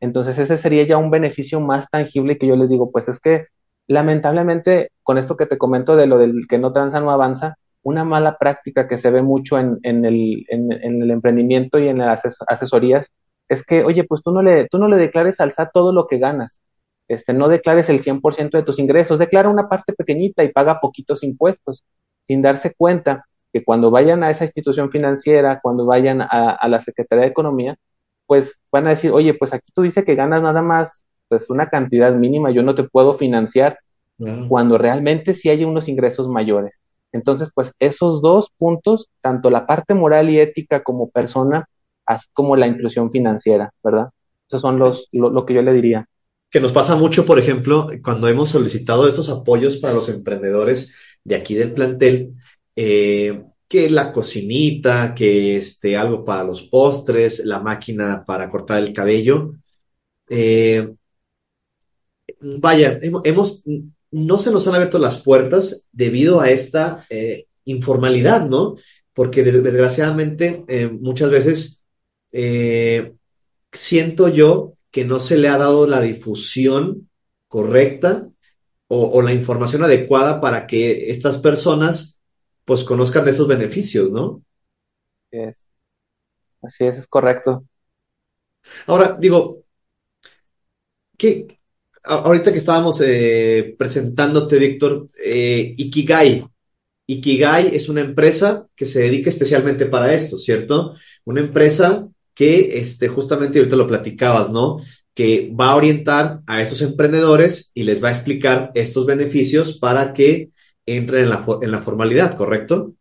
Entonces 0.00 0.38
ese 0.38 0.56
sería 0.56 0.84
ya 0.84 0.98
un 0.98 1.10
beneficio 1.10 1.60
más 1.60 1.88
tangible 1.90 2.38
que 2.38 2.46
yo 2.46 2.56
les 2.56 2.70
digo, 2.70 2.90
pues 2.90 3.08
es 3.08 3.20
que 3.20 3.46
lamentablemente 3.86 4.90
con 5.02 5.18
esto 5.18 5.36
que 5.36 5.46
te 5.46 5.58
comento 5.58 5.96
de 5.96 6.06
lo 6.06 6.18
del 6.18 6.46
que 6.48 6.58
no 6.58 6.72
transa 6.72 7.00
no 7.00 7.10
avanza, 7.10 7.56
una 7.82 8.04
mala 8.04 8.36
práctica 8.38 8.88
que 8.88 8.98
se 8.98 9.10
ve 9.10 9.22
mucho 9.22 9.58
en, 9.58 9.78
el, 9.84 10.44
emprendimiento 10.50 11.78
y 11.78 11.88
en 11.88 11.98
las 11.98 12.24
asesorías 12.48 13.12
es 13.48 13.64
que, 13.64 13.84
oye, 13.84 14.02
pues 14.04 14.22
tú 14.24 14.32
no 14.32 14.42
le, 14.42 14.66
tú 14.68 14.78
no 14.78 14.88
le 14.88 14.96
declares 14.96 15.40
al 15.40 15.52
SAT 15.52 15.70
todo 15.72 15.92
lo 15.92 16.08
que 16.08 16.18
ganas. 16.18 16.62
Este, 17.08 17.32
no 17.32 17.48
declares 17.48 17.88
el 17.88 18.02
100% 18.02 18.58
de 18.58 18.64
tus 18.64 18.80
ingresos, 18.80 19.20
declara 19.20 19.48
una 19.48 19.68
parte 19.68 19.92
pequeñita 19.92 20.42
y 20.42 20.50
paga 20.50 20.80
poquitos 20.80 21.22
impuestos, 21.22 21.84
sin 22.26 22.42
darse 22.42 22.74
cuenta 22.74 23.24
que 23.52 23.64
cuando 23.64 23.92
vayan 23.92 24.24
a 24.24 24.30
esa 24.30 24.44
institución 24.44 24.90
financiera, 24.90 25.60
cuando 25.62 25.86
vayan 25.86 26.20
a, 26.20 26.68
la 26.68 26.80
Secretaría 26.80 27.22
de 27.22 27.30
Economía, 27.30 27.76
pues 28.26 28.58
van 28.70 28.86
a 28.86 28.90
decir, 28.90 29.12
oye, 29.12 29.34
pues 29.34 29.52
aquí 29.52 29.70
tú 29.74 29.82
dices 29.82 30.04
que 30.04 30.14
ganas 30.14 30.42
nada 30.42 30.62
más 30.62 31.06
pues 31.28 31.50
una 31.50 31.68
cantidad 31.68 32.14
mínima, 32.14 32.50
yo 32.50 32.62
no 32.62 32.74
te 32.74 32.84
puedo 32.84 33.14
financiar, 33.14 33.78
cuando 34.48 34.78
realmente 34.78 35.34
sí 35.34 35.50
hay 35.50 35.62
unos 35.64 35.88
ingresos 35.88 36.28
mayores. 36.28 36.80
Entonces, 37.12 37.50
pues 37.54 37.74
esos 37.78 38.22
dos 38.22 38.50
puntos, 38.56 39.10
tanto 39.20 39.50
la 39.50 39.66
parte 39.66 39.92
moral 39.92 40.30
y 40.30 40.38
ética 40.38 40.82
como 40.82 41.10
persona, 41.10 41.68
así 42.06 42.26
como 42.32 42.56
la 42.56 42.66
inclusión 42.66 43.10
financiera, 43.10 43.72
¿verdad? 43.82 44.08
Esos 44.48 44.62
son 44.62 44.78
los, 44.78 45.08
lo, 45.12 45.44
que 45.44 45.54
yo 45.54 45.62
le 45.62 45.72
diría. 45.72 46.06
Que 46.50 46.60
nos 46.60 46.72
pasa 46.72 46.96
mucho, 46.96 47.26
por 47.26 47.38
ejemplo, 47.38 47.88
cuando 48.02 48.28
hemos 48.28 48.48
solicitado 48.48 49.06
estos 49.08 49.28
apoyos 49.28 49.76
para 49.76 49.94
los 49.94 50.08
emprendedores 50.08 50.94
de 51.24 51.36
aquí 51.36 51.54
del 51.54 51.72
plantel, 51.72 52.34
eh, 52.74 53.44
que 53.68 53.90
la 53.90 54.12
cocinita, 54.12 55.14
que 55.14 55.56
este, 55.56 55.96
algo 55.96 56.24
para 56.24 56.44
los 56.44 56.62
postres, 56.62 57.44
la 57.44 57.60
máquina 57.60 58.24
para 58.26 58.48
cortar 58.48 58.82
el 58.82 58.92
cabello. 58.92 59.54
Eh, 60.28 60.88
vaya, 62.40 62.98
hemos, 63.02 63.64
no 64.10 64.38
se 64.38 64.50
nos 64.50 64.66
han 64.68 64.74
abierto 64.74 64.98
las 64.98 65.20
puertas 65.22 65.88
debido 65.92 66.40
a 66.40 66.50
esta 66.50 67.06
eh, 67.10 67.46
informalidad, 67.64 68.48
¿no? 68.48 68.76
Porque 69.12 69.42
desgraciadamente 69.42 70.64
eh, 70.68 70.88
muchas 70.88 71.30
veces 71.30 71.82
siento 73.72 74.28
yo 74.28 74.74
que 74.90 75.04
no 75.04 75.20
se 75.20 75.38
le 75.38 75.48
ha 75.48 75.56
dado 75.56 75.86
la 75.86 76.02
difusión 76.02 77.08
correcta 77.48 78.28
o, 78.88 79.20
la 79.22 79.32
información 79.32 79.82
adecuada 79.82 80.40
para 80.40 80.66
que 80.66 81.10
estas 81.10 81.38
personas 81.38 82.15
pues 82.66 82.84
conozcan 82.84 83.24
de 83.24 83.30
esos 83.30 83.48
beneficios, 83.48 84.10
¿no? 84.10 84.42
Así 85.30 85.40
es, 85.40 85.58
Así 86.60 86.84
es, 86.84 86.98
es 86.98 87.06
correcto. 87.06 87.64
Ahora, 88.86 89.16
digo, 89.18 89.62
¿qué, 91.16 91.46
ahorita 92.06 92.52
que 92.52 92.58
estábamos 92.58 93.00
eh, 93.04 93.74
presentándote, 93.78 94.58
Víctor, 94.58 95.08
eh, 95.24 95.74
Ikigai. 95.76 96.46
Ikigai 97.06 97.74
es 97.74 97.88
una 97.88 98.00
empresa 98.00 98.66
que 98.74 98.86
se 98.86 99.00
dedica 99.00 99.30
especialmente 99.30 99.86
para 99.86 100.12
esto, 100.12 100.38
¿cierto? 100.38 100.96
Una 101.24 101.40
empresa 101.40 102.08
que, 102.34 102.78
este, 102.78 103.08
justamente 103.08 103.58
ahorita 103.58 103.76
lo 103.76 103.86
platicabas, 103.86 104.50
¿no? 104.50 104.80
Que 105.14 105.52
va 105.58 105.70
a 105.70 105.76
orientar 105.76 106.40
a 106.46 106.60
esos 106.60 106.82
emprendedores 106.82 107.70
y 107.74 107.84
les 107.84 108.02
va 108.02 108.08
a 108.08 108.12
explicar 108.12 108.72
estos 108.74 109.06
beneficios 109.06 109.78
para 109.78 110.12
que 110.12 110.50
entren 110.86 111.24
en 111.24 111.30
la, 111.30 111.44
en 111.60 111.70
la 111.70 111.80
formalidad, 111.80 112.36
¿correcto? 112.36 112.92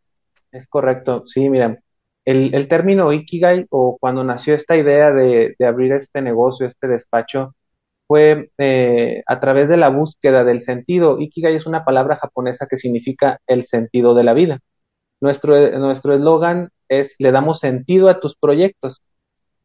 Es 0.52 0.68
correcto, 0.68 1.24
sí, 1.26 1.50
mira, 1.50 1.80
el, 2.26 2.54
el 2.56 2.68
término 2.68 3.14
Ikigai 3.14 3.68
o 3.70 3.98
cuando 4.00 4.24
nació 4.24 4.56
esta 4.56 4.76
idea 4.76 5.14
de, 5.14 5.56
de 5.58 5.66
abrir 5.66 5.94
este 5.94 6.22
negocio, 6.22 6.68
este 6.68 6.88
despacho, 6.88 7.56
fue 8.08 8.52
eh, 8.58 9.24
a 9.28 9.40
través 9.40 9.70
de 9.70 9.78
la 9.78 9.90
búsqueda 9.90 10.44
del 10.44 10.62
sentido. 10.62 11.20
Ikigai 11.20 11.56
es 11.56 11.66
una 11.66 11.86
palabra 11.86 12.18
japonesa 12.18 12.68
que 12.68 12.78
significa 12.78 13.40
el 13.48 13.66
sentido 13.66 14.14
de 14.16 14.24
la 14.24 14.34
vida. 14.34 14.60
Nuestro 15.22 15.56
eslogan 16.14 16.70
es 16.88 17.16
le 17.20 17.32
damos 17.32 17.60
sentido 17.60 18.10
a 18.10 18.20
tus 18.20 18.36
proyectos. 18.36 19.02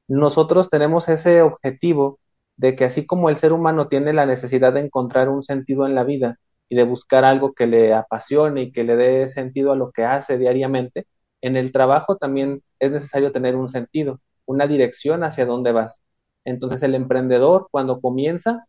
Nosotros 0.08 0.70
tenemos 0.70 1.08
ese 1.08 1.42
objetivo 1.42 2.18
de 2.56 2.76
que 2.76 2.84
así 2.84 3.06
como 3.06 3.30
el 3.30 3.36
ser 3.36 3.52
humano 3.52 3.88
tiene 3.88 4.12
la 4.12 4.26
necesidad 4.26 4.72
de 4.72 4.80
encontrar 4.80 5.28
un 5.28 5.42
sentido 5.42 5.86
en 5.86 5.94
la 5.94 6.04
vida 6.04 6.38
y 6.70 6.76
de 6.76 6.84
buscar 6.84 7.24
algo 7.26 7.54
que 7.54 7.66
le 7.66 7.94
apasione 7.94 8.62
y 8.62 8.72
que 8.72 8.84
le 8.84 8.96
dé 8.96 9.28
sentido 9.28 9.72
a 9.72 9.76
lo 9.76 9.92
que 9.92 10.04
hace 10.04 10.38
diariamente, 10.38 11.06
en 11.42 11.56
el 11.56 11.72
trabajo 11.72 12.16
también 12.16 12.62
es 12.78 12.92
necesario 12.92 13.32
tener 13.32 13.56
un 13.56 13.68
sentido, 13.68 14.20
una 14.46 14.66
dirección 14.66 15.24
hacia 15.24 15.46
dónde 15.46 15.72
vas. 15.72 16.00
Entonces 16.44 16.82
el 16.82 16.94
emprendedor 16.94 17.68
cuando 17.72 18.00
comienza 18.00 18.66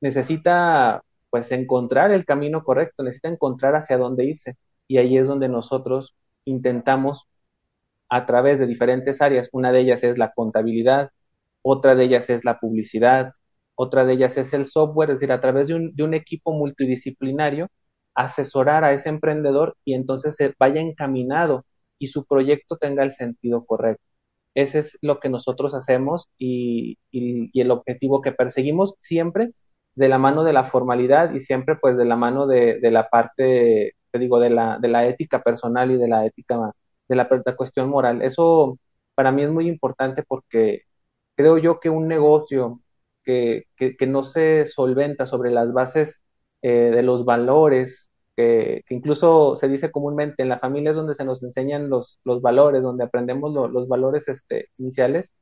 necesita 0.00 1.02
pues 1.30 1.52
encontrar 1.52 2.10
el 2.12 2.26
camino 2.26 2.64
correcto, 2.64 3.02
necesita 3.02 3.28
encontrar 3.28 3.76
hacia 3.76 3.98
dónde 3.98 4.24
irse. 4.26 4.56
Y 4.88 4.98
ahí 4.98 5.16
es 5.16 5.28
donde 5.28 5.48
nosotros 5.48 6.14
intentamos 6.44 7.26
a 8.08 8.26
través 8.26 8.58
de 8.58 8.66
diferentes 8.66 9.22
áreas, 9.22 9.48
una 9.52 9.72
de 9.72 9.80
ellas 9.80 10.02
es 10.04 10.18
la 10.18 10.32
contabilidad, 10.32 11.10
otra 11.62 11.94
de 11.94 12.04
ellas 12.04 12.28
es 12.30 12.44
la 12.44 12.58
publicidad, 12.60 13.32
otra 13.82 14.04
de 14.06 14.14
ellas 14.14 14.36
es 14.38 14.52
el 14.54 14.66
software, 14.66 15.10
es 15.10 15.16
decir, 15.16 15.32
a 15.32 15.40
través 15.40 15.68
de 15.68 15.74
un, 15.74 15.94
de 15.94 16.04
un 16.04 16.14
equipo 16.14 16.52
multidisciplinario, 16.52 17.68
asesorar 18.14 18.84
a 18.84 18.92
ese 18.92 19.08
emprendedor 19.08 19.76
y 19.84 19.94
entonces 19.94 20.36
se 20.36 20.54
vaya 20.58 20.80
encaminado 20.80 21.64
y 21.98 22.08
su 22.08 22.24
proyecto 22.26 22.76
tenga 22.78 23.04
el 23.04 23.12
sentido 23.12 23.64
correcto. 23.64 24.02
Ese 24.54 24.80
es 24.80 24.98
lo 25.02 25.20
que 25.20 25.28
nosotros 25.28 25.74
hacemos 25.74 26.28
y, 26.38 26.98
el 27.12 27.70
objetivo 27.70 28.20
que 28.22 28.32
perseguimos 28.32 28.94
siempre 28.98 29.52
de 29.94 30.08
la 30.08 30.18
mano 30.18 30.44
de 30.44 30.52
la 30.52 30.64
formalidad 30.66 31.32
y 31.34 31.40
siempre 31.40 31.76
pues 31.76 31.96
de 31.96 32.04
la 32.04 32.16
mano 32.16 32.46
de, 32.46 32.78
la 32.90 33.08
parte, 33.08 33.94
te 34.10 34.18
digo, 34.18 34.40
de 34.40 34.50
la, 34.50 34.78
de 34.78 34.88
la 34.88 35.06
ética 35.06 35.42
personal 35.42 35.90
y 35.90 35.96
de 35.98 36.08
la 36.08 36.26
ética, 36.26 36.72
de 37.08 37.16
la, 37.16 37.28
cuestión 37.56 37.88
moral. 37.90 38.22
Eso 38.22 38.78
para 39.14 39.32
mí 39.32 39.42
es 39.42 39.50
muy 39.50 39.68
importante 39.68 40.22
porque 40.22 40.82
creo 41.36 41.58
yo 41.58 41.80
que 41.80 41.90
un 41.90 42.08
negocio 42.08 42.81
que, 43.24 43.66
no 44.06 44.24
se 44.24 44.66
solventa 44.66 45.26
sobre 45.26 45.50
las 45.50 45.72
bases 45.72 46.20
eh, 46.62 46.90
de 46.90 47.02
los 47.02 47.24
valores 47.24 48.12
que, 48.36 48.84
incluso 48.90 49.56
se 49.56 49.68
dice 49.68 49.90
comúnmente 49.90 50.42
en 50.42 50.48
la 50.48 50.58
familia 50.58 50.90
es 50.90 50.96
donde 50.96 51.14
se 51.14 51.24
nos 51.24 51.42
enseñan 51.42 51.88
los, 51.90 52.20
los 52.24 52.42
valores, 52.42 52.82
donde 52.82 53.04
aprendemos 53.04 53.52
los 53.52 53.88
valores 53.88 54.28
este, 54.28 54.70
iniciales. 54.78 55.32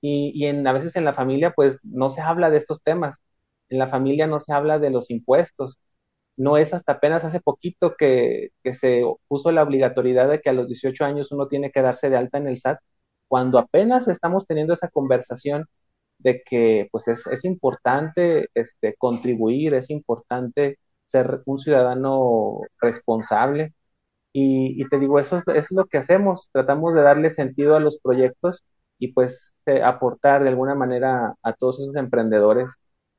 Y, 0.00 0.32
y 0.34 0.46
a 0.48 0.72
veces 0.72 0.96
en 0.96 1.04
la 1.04 1.12
familia 1.12 1.52
pues 1.54 1.78
no 1.82 2.10
se 2.10 2.20
habla 2.22 2.50
de 2.50 2.58
estos 2.58 2.82
temas. 2.82 3.18
En 3.68 3.78
la 3.78 3.86
familia 3.88 4.26
no 4.26 4.40
se 4.40 4.52
habla 4.52 4.78
de 4.78 4.90
los 4.90 5.10
impuestos. 5.10 5.78
No 6.36 6.56
es 6.58 6.74
hasta 6.74 6.92
apenas 6.92 7.24
hace 7.24 7.40
poquito 7.40 7.96
que, 7.96 8.50
que 8.64 8.74
se 8.74 9.04
puso 9.28 9.52
la 9.52 9.62
obligatoriedad 9.62 10.28
de 10.30 10.40
que 10.40 10.50
a 10.50 10.52
los 10.54 10.68
18 10.68 11.04
años 11.04 11.32
uno 11.32 11.48
tiene 11.48 11.70
que 11.72 11.82
darse 11.82 12.10
de 12.10 12.16
alta 12.16 12.38
en 12.38 12.48
el 12.48 12.58
SAT, 12.58 12.80
cuando 13.28 13.58
apenas 13.58 14.08
estamos 14.08 14.46
teniendo 14.46 14.74
esa 14.74 14.88
conversación 14.88 15.66
de 16.22 16.42
que 16.42 16.88
pues 16.92 17.08
es, 17.08 17.26
es 17.26 17.44
importante 17.44 18.48
este, 18.54 18.94
contribuir, 18.98 19.74
es 19.74 19.90
importante 19.90 20.78
ser 21.06 21.42
un 21.46 21.58
ciudadano 21.58 22.60
responsable. 22.80 23.74
Y, 24.32 24.84
te 24.88 25.00
digo, 25.00 25.18
eso 25.18 25.38
es, 25.54 25.72
lo 25.72 25.86
que 25.86 25.98
hacemos, 25.98 26.48
tratamos 26.52 26.94
de 26.94 27.02
darle 27.02 27.30
sentido 27.30 27.74
a 27.74 27.80
los 27.80 27.98
proyectos 27.98 28.62
y 28.98 29.12
pues 29.12 29.54
eh, 29.66 29.82
aportar 29.82 30.44
de 30.44 30.50
alguna 30.50 30.76
manera 30.76 31.34
a 31.42 31.52
todos 31.54 31.80
esos 31.80 31.96
emprendedores 31.96 32.68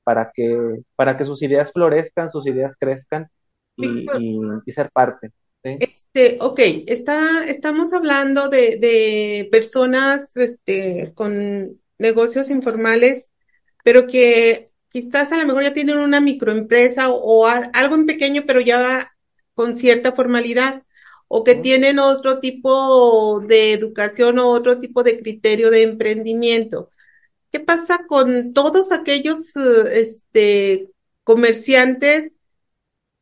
para 0.03 0.31
que, 0.33 0.57
para 0.95 1.17
que 1.17 1.25
sus 1.25 1.41
ideas 1.43 1.71
florezcan, 1.73 2.29
sus 2.29 2.47
ideas 2.47 2.75
crezcan 2.79 3.27
y, 3.75 4.05
ser 4.71 4.89
parte. 4.91 5.31
Este, 5.63 6.37
ok, 6.39 6.59
está, 6.87 7.45
estamos 7.45 7.93
hablando 7.93 8.47
de, 8.47 8.77
de 8.77 9.49
personas 9.51 10.35
este, 10.37 11.11
con 11.13 11.77
negocios 12.01 12.49
informales, 12.49 13.31
pero 13.83 14.07
que 14.07 14.67
quizás 14.89 15.31
a 15.31 15.37
lo 15.37 15.45
mejor 15.45 15.63
ya 15.63 15.73
tienen 15.73 15.97
una 15.99 16.19
microempresa 16.19 17.09
o, 17.09 17.47
algo 17.47 17.95
en 17.95 18.05
pequeño, 18.05 18.43
pero 18.45 18.59
ya 18.59 19.13
con 19.53 19.75
cierta 19.77 20.11
formalidad, 20.13 20.83
o 21.27 21.43
que 21.43 21.55
tienen 21.55 21.99
otro 21.99 22.39
tipo 22.39 23.39
de 23.41 23.73
educación 23.73 24.39
o 24.39 24.49
otro 24.49 24.79
tipo 24.79 25.03
de 25.03 25.17
criterio 25.17 25.69
de 25.71 25.83
emprendimiento. 25.83 26.89
¿Qué 27.51 27.59
pasa 27.59 28.05
con 28.07 28.53
todos 28.53 28.91
aquellos 28.91 29.55
este, 29.91 30.89
comerciantes 31.23 32.33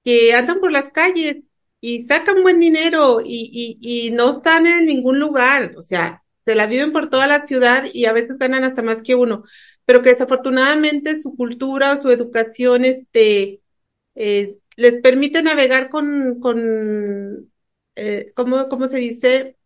que 0.04 0.34
andan 0.34 0.60
por 0.60 0.72
las 0.72 0.92
calles 0.92 1.44
y 1.82 2.04
sacan 2.04 2.44
buen 2.44 2.60
dinero 2.60 3.22
y, 3.24 3.78
y, 3.82 4.08
y 4.08 4.12
no 4.12 4.32
están 4.32 4.66
en 4.68 4.86
ningún 4.86 5.20
lugar? 5.20 5.74
O 5.78 5.82
sea, 5.82 6.24
se 6.50 6.56
la 6.56 6.66
viven 6.66 6.92
por 6.92 7.10
toda 7.10 7.28
la 7.28 7.42
ciudad 7.42 7.86
y 7.94 8.06
a 8.06 8.12
veces 8.12 8.40
ganan 8.40 8.64
hasta 8.64 8.82
más 8.82 9.04
que 9.04 9.14
uno 9.14 9.44
pero 9.90 10.04
que 10.04 10.10
desafortunadamente 10.10 11.20
su 11.20 11.36
cultura 11.36 11.94
o 11.94 11.98
su 11.98 12.12
educación 12.12 12.86
este, 12.86 13.62
eh, 14.14 14.58
les 14.76 14.98
permite 14.98 15.42
navegar 15.42 15.90
con, 15.90 16.40
con 16.40 17.52
eh, 17.96 18.32
¿cómo, 18.36 18.88
se 18.88 18.98
dice? 18.98 19.58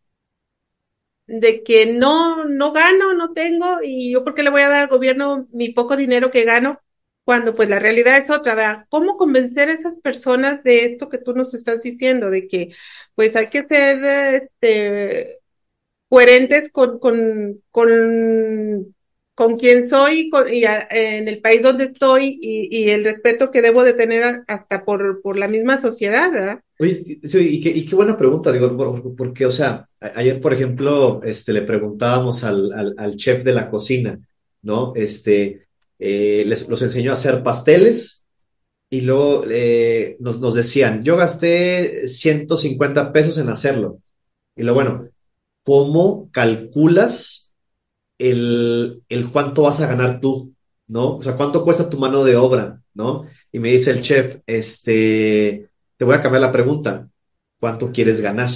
De 1.28 1.62
que 1.64 1.94
no, 1.94 2.46
no 2.46 2.72
gano, 2.72 3.14
no 3.14 3.34
tengo, 3.34 3.82
y 3.84 4.14
yo 4.14 4.24
porque 4.24 4.44
le 4.44 4.50
voy 4.50 4.62
a 4.62 4.70
dar 4.70 4.84
al 4.84 4.88
gobierno 4.88 5.46
mi 5.52 5.74
poco 5.74 5.98
dinero 5.98 6.32
que 6.32 6.46
gano, 6.46 6.82
cuando 7.26 7.54
pues 7.54 7.68
la 7.68 7.80
realidad 7.80 8.18
es 8.18 8.30
otra, 8.30 8.56
¿verdad? 8.56 8.86
¿Cómo 8.90 9.18
convencer 9.18 9.68
a 9.68 9.74
esas 9.74 9.98
personas 9.98 10.64
de 10.64 10.86
esto 10.86 11.10
que 11.10 11.18
tú 11.18 11.34
nos 11.34 11.54
estás 11.54 11.82
diciendo, 11.84 12.30
de 12.30 12.48
que 12.48 12.74
pues 13.16 13.36
hay 13.36 13.50
que 13.50 13.66
ser 13.68 14.42
este, 14.62 15.43
coherentes 16.14 16.70
con, 16.70 17.00
con, 17.00 17.60
con 17.72 17.90
con 19.36 19.58
quién 19.58 19.88
soy 19.88 20.30
y 20.52 20.64
en 20.92 21.28
el 21.28 21.42
país 21.42 21.64
donde 21.64 21.86
estoy 21.86 22.38
y, 22.40 22.90
el 22.90 23.04
respeto 23.04 23.50
que 23.50 23.64
debo 23.64 23.84
de 23.84 23.94
tener 23.94 24.44
hasta 24.48 24.86
por, 24.86 25.24
por 25.24 25.40
la 25.40 25.48
misma 25.48 25.80
sociedad. 25.80 26.60
Oye, 26.80 27.20
sí, 27.24 27.40
y, 27.40 27.60
qué, 27.60 27.70
y 27.70 27.84
qué 27.84 27.96
buena 27.96 28.16
pregunta, 28.16 28.52
digo, 28.52 29.16
porque, 29.18 29.48
o 29.48 29.52
sea, 29.52 29.90
ayer, 30.00 30.40
por 30.40 30.54
ejemplo, 30.54 31.20
este, 31.24 31.52
le 31.52 31.64
preguntábamos 31.64 32.44
al, 32.44 32.96
al, 32.96 33.16
chef 33.16 33.44
de 33.44 33.54
la 33.54 33.72
cocina, 33.72 34.20
¿no? 34.62 34.94
Este, 34.96 35.66
eh, 35.98 36.44
les, 36.46 36.70
los 36.70 36.84
enseñó 36.84 37.10
a 37.10 37.16
hacer 37.16 37.42
pasteles 37.42 38.28
y 38.92 39.02
luego 39.02 39.46
eh, 39.50 40.16
nos, 40.20 40.40
nos 40.40 40.54
decían, 40.54 41.04
yo 41.04 41.18
gasté 41.18 42.08
150 42.08 43.12
pesos 43.12 43.40
en 43.40 43.50
hacerlo. 43.50 43.98
Y 44.56 44.62
lo 44.62 44.76
bueno, 44.76 45.10
¿cómo 45.64 46.30
calculas 46.32 47.54
el, 48.18 49.04
el 49.10 49.32
cuánto 49.32 49.64
vas 49.64 49.82
a 49.82 49.88
ganar 49.88 50.20
tú, 50.20 50.54
¿no? 50.88 51.18
O 51.18 51.22
sea, 51.22 51.36
cuánto 51.36 51.64
cuesta 51.64 51.90
tu 51.90 52.00
mano 52.00 52.24
de 52.24 52.36
obra, 52.36 52.82
¿no? 52.94 53.26
Y 53.52 53.60
me 53.60 53.70
dice 53.70 53.92
el 53.92 54.02
chef, 54.02 54.40
este, 54.46 55.70
te 55.98 56.06
voy 56.06 56.16
a 56.16 56.22
cambiar 56.22 56.42
la 56.42 56.52
pregunta, 56.52 57.08
¿cuánto 57.60 57.92
quieres 57.92 58.22
ganar? 58.22 58.50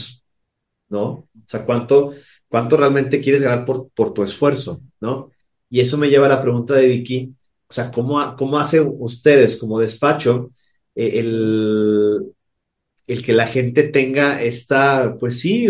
¿no? 0.89 1.03
O 1.05 1.27
sea, 1.47 1.65
¿cuánto, 1.65 2.13
cuánto 2.47 2.77
realmente 2.77 3.21
quieres 3.21 3.41
ganar 3.41 3.65
por, 3.65 3.89
por 3.89 4.13
tu 4.13 4.23
esfuerzo, 4.23 4.81
¿no? 4.99 5.31
Y 5.69 5.81
eso 5.81 5.97
me 5.97 6.09
lleva 6.09 6.27
a 6.27 6.29
la 6.29 6.41
pregunta 6.41 6.75
de 6.75 6.87
Vicky, 6.87 7.33
o 7.69 7.73
sea, 7.73 7.91
¿cómo, 7.91 8.35
cómo 8.37 8.57
hacen 8.57 8.89
ustedes 8.99 9.57
como 9.57 9.79
despacho 9.79 10.51
eh, 10.95 11.19
el, 11.19 12.33
el 13.07 13.25
que 13.25 13.33
la 13.33 13.47
gente 13.47 13.83
tenga 13.83 14.41
esta, 14.41 15.17
pues 15.19 15.39
sí, 15.39 15.67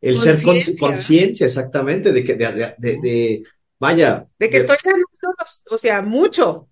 el 0.00 0.18
ser 0.18 0.38
conciencia, 0.78 1.46
exactamente, 1.46 2.12
de 2.12 2.24
que, 2.24 2.34
de, 2.34 2.74
de, 2.78 2.98
de, 3.02 3.42
vaya. 3.78 4.26
De 4.38 4.50
que 4.50 4.58
estoy 4.58 4.76
ganando, 4.82 5.06
o 5.70 5.78
sea, 5.78 6.02
mucho. 6.02 6.68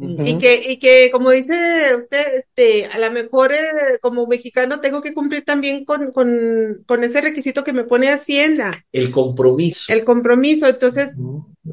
Y 0.00 0.38
que, 0.38 0.62
y 0.64 0.78
que, 0.78 1.10
como 1.10 1.30
dice 1.30 1.56
usted, 1.96 2.22
este, 2.38 2.86
a 2.86 2.98
lo 3.00 3.10
mejor 3.10 3.50
eh, 3.52 3.98
como 4.00 4.28
mexicano 4.28 4.80
tengo 4.80 5.02
que 5.02 5.12
cumplir 5.12 5.44
también 5.44 5.84
con, 5.84 6.12
con, 6.12 6.84
con, 6.86 7.02
ese 7.02 7.20
requisito 7.20 7.64
que 7.64 7.72
me 7.72 7.82
pone 7.82 8.08
Hacienda. 8.08 8.84
El 8.92 9.10
compromiso. 9.10 9.92
El 9.92 10.04
compromiso. 10.04 10.68
Entonces, 10.68 11.16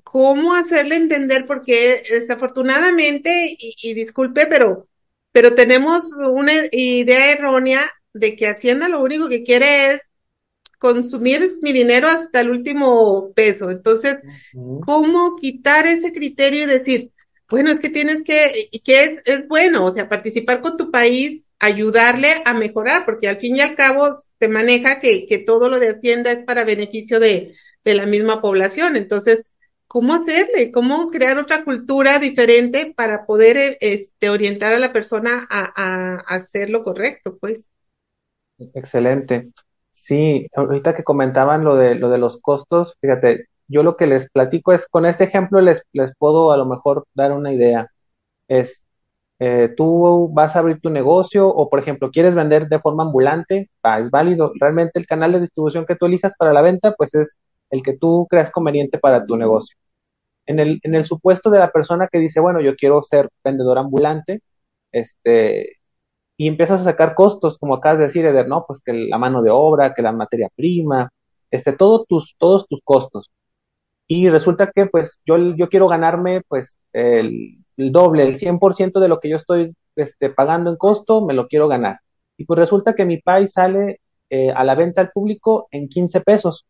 ¿cómo 0.03 0.55
hacerle 0.55 0.95
entender? 0.95 1.45
Porque 1.45 2.01
desafortunadamente, 2.09 3.55
y, 3.59 3.75
y, 3.83 3.93
disculpe, 3.93 4.47
pero, 4.47 4.87
pero 5.31 5.53
tenemos 5.53 6.11
una 6.27 6.63
idea 6.71 7.31
errónea 7.31 7.91
de 8.11 8.35
que 8.35 8.47
Hacienda 8.47 8.89
lo 8.89 9.03
único 9.03 9.29
que 9.29 9.43
quiere 9.43 9.91
es 9.91 10.01
consumir 10.79 11.57
mi 11.61 11.73
dinero 11.73 12.07
hasta 12.07 12.41
el 12.41 12.51
último 12.51 13.31
peso. 13.35 13.69
Entonces, 13.71 14.17
¿cómo 14.79 15.35
quitar 15.35 15.87
ese 15.87 16.11
criterio 16.11 16.63
y 16.63 16.67
decir, 16.67 17.11
bueno, 17.49 17.71
es 17.71 17.79
que 17.79 17.89
tienes 17.89 18.23
que, 18.23 18.47
y 18.71 18.79
que 18.81 19.21
es, 19.25 19.47
bueno, 19.47 19.85
o 19.85 19.93
sea, 19.93 20.09
participar 20.09 20.61
con 20.61 20.77
tu 20.77 20.91
país, 20.91 21.43
ayudarle 21.59 22.27
a 22.45 22.53
mejorar, 22.53 23.05
porque 23.05 23.27
al 23.29 23.37
fin 23.37 23.55
y 23.57 23.61
al 23.61 23.75
cabo 23.75 24.17
se 24.39 24.47
maneja 24.47 24.99
que, 24.99 25.27
que 25.27 25.39
todo 25.39 25.69
lo 25.69 25.79
de 25.79 25.89
Hacienda 25.89 26.31
es 26.31 26.43
para 26.45 26.63
beneficio 26.65 27.19
de, 27.19 27.55
de 27.83 27.93
la 27.95 28.05
misma 28.05 28.41
población. 28.41 28.95
Entonces, 28.95 29.45
¿cómo 29.87 30.13
hacerle? 30.15 30.71
¿Cómo 30.71 31.09
crear 31.11 31.37
otra 31.37 31.63
cultura 31.63 32.19
diferente 32.19 32.93
para 32.95 33.25
poder 33.25 33.77
este, 33.79 34.29
orientar 34.29 34.73
a 34.73 34.79
la 34.79 34.93
persona 34.93 35.47
a, 35.49 35.71
a, 35.75 36.15
a 36.15 36.35
hacer 36.35 36.69
lo 36.69 36.83
correcto, 36.83 37.37
pues? 37.39 37.65
Excelente. 38.73 39.51
Sí, 40.05 40.47
ahorita 40.55 40.93
que 40.95 41.03
comentaban 41.03 41.63
lo 41.63 41.75
de, 41.75 41.95
lo 41.95 42.09
de 42.09 42.19
los 42.19 42.37
costos, 42.39 42.95
fíjate, 43.01 43.45
yo 43.67 43.81
lo 43.81 43.97
que 43.97 44.05
les 44.05 44.29
platico 44.29 44.71
es, 44.71 44.87
con 44.87 45.05
este 45.07 45.23
ejemplo 45.23 45.61
les, 45.61 45.81
les 45.93 46.11
puedo 46.19 46.51
a 46.51 46.57
lo 46.57 46.65
mejor 46.67 47.07
dar 47.15 47.31
una 47.33 47.51
idea. 47.51 47.87
Es, 48.47 48.85
eh, 49.39 49.73
tú 49.77 50.29
vas 50.33 50.55
a 50.55 50.59
abrir 50.59 50.81
tu 50.81 50.91
negocio 50.91 51.47
o, 51.49 51.69
por 51.69 51.79
ejemplo, 51.79 52.11
quieres 52.11 52.35
vender 52.35 52.67
de 52.69 52.79
forma 52.79 53.03
ambulante, 53.03 53.69
ah, 53.83 53.99
es 53.99 54.11
válido. 54.11 54.51
Realmente 54.59 54.99
el 54.99 55.07
canal 55.07 55.33
de 55.33 55.41
distribución 55.41 55.85
que 55.87 55.95
tú 55.95 56.05
elijas 56.07 56.33
para 56.37 56.53
la 56.53 56.61
venta, 56.61 56.93
pues 56.95 57.15
es 57.15 57.39
el 57.71 57.83
que 57.83 57.97
tú 57.97 58.27
creas 58.29 58.51
conveniente 58.51 58.99
para 58.99 59.25
tu 59.25 59.37
negocio. 59.37 59.77
En 60.45 60.59
el, 60.59 60.79
en 60.83 60.95
el 60.95 61.05
supuesto 61.05 61.49
de 61.49 61.59
la 61.59 61.71
persona 61.71 62.07
que 62.09 62.19
dice, 62.19 62.39
bueno, 62.41 62.61
yo 62.61 62.75
quiero 62.75 63.03
ser 63.03 63.29
vendedor 63.43 63.77
ambulante, 63.79 64.41
este, 64.91 65.74
y 66.37 66.47
empiezas 66.47 66.81
a 66.81 66.83
sacar 66.85 67.15
costos, 67.15 67.57
como 67.57 67.75
acabas 67.75 67.99
de 67.99 68.05
decir, 68.05 68.25
Eder, 68.25 68.47
¿no? 68.47 68.65
Pues 68.67 68.81
que 68.81 68.93
la 68.93 69.17
mano 69.17 69.41
de 69.41 69.51
obra, 69.51 69.93
que 69.93 70.01
la 70.01 70.11
materia 70.11 70.49
prima, 70.55 71.09
este, 71.51 71.73
todos 71.73 72.05
tus, 72.07 72.35
todos 72.37 72.67
tus 72.67 72.81
costos. 72.83 73.31
Y 74.07 74.29
resulta 74.29 74.71
que, 74.73 74.87
pues, 74.87 75.19
yo, 75.25 75.37
yo 75.55 75.69
quiero 75.69 75.87
ganarme, 75.87 76.41
pues, 76.47 76.79
el, 76.93 77.63
doble, 77.77 78.23
el 78.27 78.37
100% 78.39 78.99
de 78.99 79.07
lo 79.09 79.19
que 79.19 79.29
yo 79.29 79.37
estoy 79.37 79.75
este, 79.95 80.29
pagando 80.29 80.69
en 80.71 80.77
costo, 80.77 81.25
me 81.25 81.33
lo 81.33 81.47
quiero 81.47 81.67
ganar. 81.67 81.99
Y 82.37 82.45
pues 82.45 82.59
resulta 82.59 82.95
que 82.95 83.05
mi 83.05 83.19
país 83.21 83.53
sale 83.53 84.01
eh, 84.29 84.51
a 84.51 84.63
la 84.63 84.75
venta 84.75 85.01
al 85.01 85.11
público 85.11 85.67
en 85.71 85.89
15 85.89 86.21
pesos. 86.21 86.65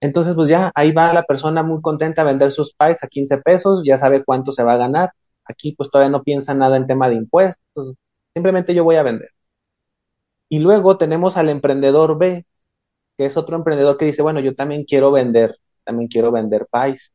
Entonces, 0.00 0.34
pues 0.34 0.48
ya 0.48 0.72
ahí 0.74 0.92
va 0.92 1.12
la 1.12 1.22
persona 1.22 1.62
muy 1.62 1.80
contenta 1.80 2.22
a 2.22 2.24
vender 2.24 2.50
sus 2.52 2.74
pies 2.74 3.02
a 3.04 3.06
15 3.08 3.38
pesos, 3.38 3.82
ya 3.86 3.96
sabe 3.98 4.24
cuánto 4.24 4.52
se 4.52 4.64
va 4.64 4.74
a 4.74 4.76
ganar. 4.76 5.12
Aquí 5.44 5.74
pues 5.76 5.90
todavía 5.90 6.10
no 6.10 6.22
piensa 6.24 6.54
nada 6.54 6.76
en 6.76 6.86
tema 6.86 7.08
de 7.08 7.16
impuestos, 7.16 7.94
simplemente 8.34 8.74
yo 8.74 8.84
voy 8.84 8.96
a 8.96 9.02
vender. 9.02 9.30
Y 10.48 10.58
luego 10.60 10.98
tenemos 10.98 11.36
al 11.36 11.48
emprendedor 11.48 12.16
B, 12.18 12.46
que 13.18 13.26
es 13.26 13.36
otro 13.38 13.56
emprendedor 13.56 13.96
que 13.98 14.06
dice, 14.06 14.22
bueno, 14.22 14.40
yo 14.40 14.54
también 14.56 14.84
quiero 14.84 15.12
vender, 15.12 15.56
también 15.84 16.08
quiero 16.08 16.32
vender 16.32 16.66
pies. 16.72 17.12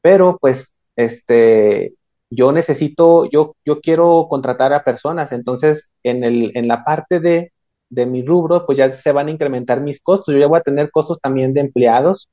Pero 0.00 0.38
pues, 0.40 0.74
este, 0.96 1.94
yo 2.30 2.52
necesito, 2.52 3.28
yo, 3.30 3.56
yo 3.64 3.80
quiero 3.80 4.26
contratar 4.28 4.72
a 4.72 4.84
personas, 4.84 5.32
entonces 5.32 5.90
en, 6.02 6.24
el, 6.24 6.50
en 6.56 6.68
la 6.68 6.84
parte 6.84 7.20
de, 7.20 7.52
de 7.90 8.06
mi 8.06 8.24
rubro, 8.24 8.66
pues 8.66 8.78
ya 8.78 8.92
se 8.92 9.12
van 9.12 9.28
a 9.28 9.30
incrementar 9.30 9.80
mis 9.80 10.00
costos, 10.00 10.34
yo 10.34 10.40
ya 10.40 10.46
voy 10.48 10.58
a 10.60 10.62
tener 10.62 10.90
costos 10.90 11.18
también 11.20 11.54
de 11.54 11.60
empleados, 11.60 12.28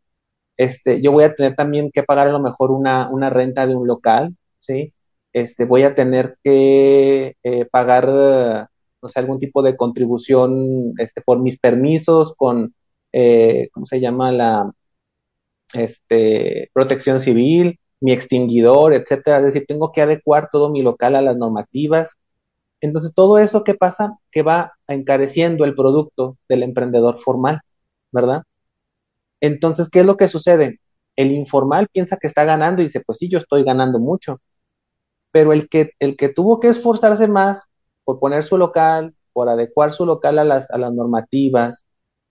este, 0.58 1.02
yo 1.02 1.12
voy 1.14 1.26
a 1.26 1.36
tener 1.36 1.56
también 1.56 1.92
que 1.92 2.04
pagar 2.04 2.30
a 2.30 2.32
lo 2.34 2.40
mejor 2.42 2.72
una, 2.72 3.10
una 3.12 3.30
renta 3.30 3.68
de 3.68 3.76
un 3.76 3.88
local, 3.88 4.36
¿sí? 4.60 4.94
Este, 5.34 5.66
voy 5.66 5.84
a 5.84 5.96
tener 5.96 6.38
que 6.44 7.36
eh, 7.44 7.66
pagar, 7.66 8.08
no 9.02 9.10
sé, 9.10 9.20
algún 9.20 9.40
tipo 9.40 9.62
de 9.62 9.78
contribución 9.78 10.94
este, 10.98 11.22
por 11.22 11.40
mis 11.40 11.60
permisos, 11.60 12.34
con, 12.36 12.74
eh, 13.14 13.70
¿cómo 13.74 13.86
se 13.86 14.00
llama? 14.00 14.32
La 14.32 14.72
este, 15.74 16.70
protección 16.74 17.22
civil, 17.22 17.80
mi 18.00 18.12
extinguidor, 18.14 18.94
etcétera. 18.94 19.40
Es 19.40 19.46
decir, 19.46 19.66
tengo 19.68 19.92
que 19.92 20.02
adecuar 20.02 20.50
todo 20.52 20.70
mi 20.70 20.82
local 20.82 21.16
a 21.16 21.22
las 21.22 21.38
normativas. 21.38 22.18
Entonces, 22.82 23.14
todo 23.16 23.40
eso 23.40 23.64
que 23.64 23.76
pasa, 23.76 24.18
que 24.32 24.44
va 24.44 24.74
encareciendo 24.88 25.66
el 25.66 25.76
producto 25.76 26.38
del 26.50 26.64
emprendedor 26.64 27.20
formal, 27.20 27.62
¿verdad? 28.12 28.44
Entonces, 29.42 29.90
¿qué 29.90 30.02
es 30.02 30.06
lo 30.06 30.18
que 30.18 30.28
sucede? 30.28 30.80
El 31.16 31.32
informal 31.32 31.88
piensa 31.92 32.18
que 32.18 32.28
está 32.28 32.44
ganando 32.46 32.82
y 32.82 32.86
dice, 32.86 33.02
pues 33.06 33.18
sí, 33.20 33.30
yo 33.30 33.38
estoy 33.38 33.64
ganando 33.64 34.00
mucho 34.00 34.40
pero 35.32 35.54
el 35.54 35.70
que, 35.70 35.92
el 36.00 36.16
que 36.18 36.30
tuvo 36.30 36.60
que 36.60 36.70
esforzarse 36.70 37.28
más 37.28 37.64
por 38.04 38.20
poner 38.20 38.44
su 38.44 38.58
local, 38.58 39.16
por 39.34 39.50
adecuar 39.50 39.94
su 39.94 40.06
local 40.06 40.40
a 40.40 40.44
las, 40.44 40.72
a 40.72 40.78
las 40.78 40.94
normativas, 40.94 41.86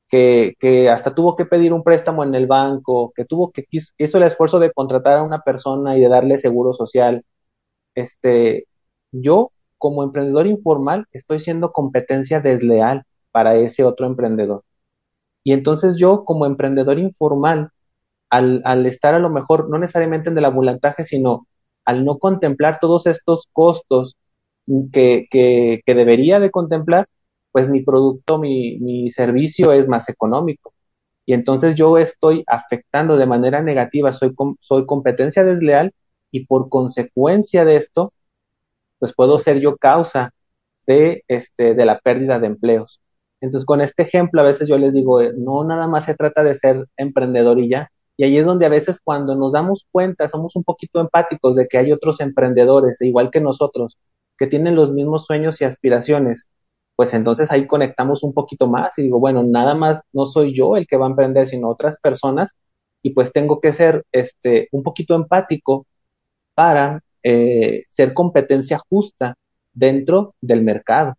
que, 0.08 0.54
que, 0.60 0.90
hasta 0.90 1.14
tuvo 1.14 1.36
que 1.36 1.46
pedir 1.46 1.72
un 1.72 1.84
préstamo 1.84 2.24
en 2.24 2.34
el 2.34 2.46
banco, 2.46 3.12
que 3.14 3.24
tuvo 3.24 3.52
que 3.52 3.66
hizo 3.70 4.18
el 4.18 4.24
esfuerzo 4.24 4.58
de 4.58 4.72
contratar 4.72 5.18
a 5.18 5.22
una 5.22 5.40
persona 5.42 5.96
y 5.96 6.00
de 6.00 6.08
darle 6.08 6.38
seguro 6.38 6.72
social. 6.74 7.24
Este, 7.94 8.66
yo 9.12 9.52
como 9.78 10.02
emprendedor 10.04 10.46
informal 10.46 11.06
estoy 11.12 11.40
siendo 11.40 11.72
competencia 11.72 12.40
desleal 12.40 13.04
para 13.32 13.56
ese 13.56 13.84
otro 13.84 14.06
emprendedor. 14.06 14.64
Y 15.44 15.52
entonces 15.52 15.96
yo 15.98 16.24
como 16.24 16.46
emprendedor 16.46 16.98
informal, 16.98 17.70
al, 18.30 18.62
al 18.64 18.86
estar 18.86 19.14
a 19.14 19.20
lo 19.20 19.30
mejor 19.30 19.70
no 19.70 19.78
necesariamente 19.78 20.30
en 20.30 20.38
el 20.38 20.44
abulantaje, 20.46 21.04
sino 21.04 21.47
al 21.88 22.04
no 22.04 22.18
contemplar 22.18 22.80
todos 22.80 23.06
estos 23.06 23.48
costos 23.52 24.18
que, 24.92 25.24
que, 25.30 25.94
debería 25.94 26.38
de 26.38 26.50
contemplar, 26.50 27.08
pues 27.50 27.70
mi 27.70 27.82
producto, 27.82 28.38
mi, 28.38 28.78
mi 28.78 29.10
servicio 29.10 29.72
es 29.72 29.88
más 29.88 30.10
económico. 30.10 30.74
Y 31.24 31.32
entonces 31.32 31.76
yo 31.76 31.96
estoy 31.96 32.44
afectando 32.46 33.16
de 33.16 33.24
manera 33.26 33.62
negativa, 33.62 34.12
soy, 34.12 34.34
soy 34.60 34.84
competencia 34.84 35.44
desleal 35.44 35.94
y 36.30 36.46
por 36.46 36.68
consecuencia 36.68 37.64
de 37.64 37.76
esto, 37.76 38.12
pues 38.98 39.14
puedo 39.14 39.38
ser 39.38 39.58
yo 39.60 39.78
causa 39.78 40.32
de, 40.86 41.24
este, 41.26 41.74
de 41.74 41.86
la 41.86 42.00
pérdida 42.00 42.38
de 42.38 42.48
empleos. 42.48 43.00
Entonces, 43.40 43.64
con 43.66 43.80
este 43.80 44.02
ejemplo, 44.02 44.42
a 44.42 44.44
veces 44.44 44.68
yo 44.68 44.76
les 44.76 44.92
digo, 44.92 45.22
eh, 45.22 45.32
no 45.38 45.64
nada 45.64 45.86
más 45.86 46.04
se 46.04 46.14
trata 46.14 46.42
de 46.44 46.54
ser 46.54 46.86
emprendedor 46.98 47.58
y 47.60 47.70
ya, 47.70 47.90
y 48.18 48.24
ahí 48.24 48.38
es 48.38 48.46
donde 48.46 48.66
a 48.66 48.68
veces 48.70 49.00
cuando 49.02 49.36
nos 49.36 49.52
damos 49.52 49.86
cuenta, 49.92 50.28
somos 50.28 50.56
un 50.56 50.64
poquito 50.64 51.00
empáticos 51.00 51.56
de 51.56 51.68
que 51.68 51.78
hay 51.78 51.92
otros 51.92 52.20
emprendedores, 52.20 53.00
igual 53.02 53.30
que 53.30 53.40
nosotros, 53.40 53.96
que 54.38 54.48
tienen 54.48 54.76
los 54.76 54.92
mismos 54.92 55.26
sueños 55.26 55.60
y 55.60 55.64
aspiraciones, 55.64 56.48
pues 56.96 57.14
entonces 57.14 57.52
ahí 57.52 57.66
conectamos 57.68 58.24
un 58.24 58.34
poquito 58.34 58.68
más 58.68 58.98
y 58.98 59.04
digo, 59.04 59.20
bueno, 59.20 59.44
nada 59.44 59.74
más 59.76 60.02
no 60.12 60.26
soy 60.26 60.54
yo 60.54 60.76
el 60.76 60.86
que 60.88 60.96
va 60.96 61.06
a 61.06 61.10
emprender, 61.10 61.46
sino 61.48 61.68
otras 61.70 61.98
personas, 62.00 62.56
y 63.02 63.10
pues 63.10 63.32
tengo 63.32 63.60
que 63.60 63.72
ser 63.72 64.04
este, 64.12 64.68
un 64.72 64.82
poquito 64.82 65.14
empático 65.14 65.86
para 66.54 67.02
eh, 67.22 67.84
ser 67.90 68.14
competencia 68.14 68.80
justa 68.90 69.36
dentro 69.72 70.34
del 70.40 70.62
mercado 70.62 71.14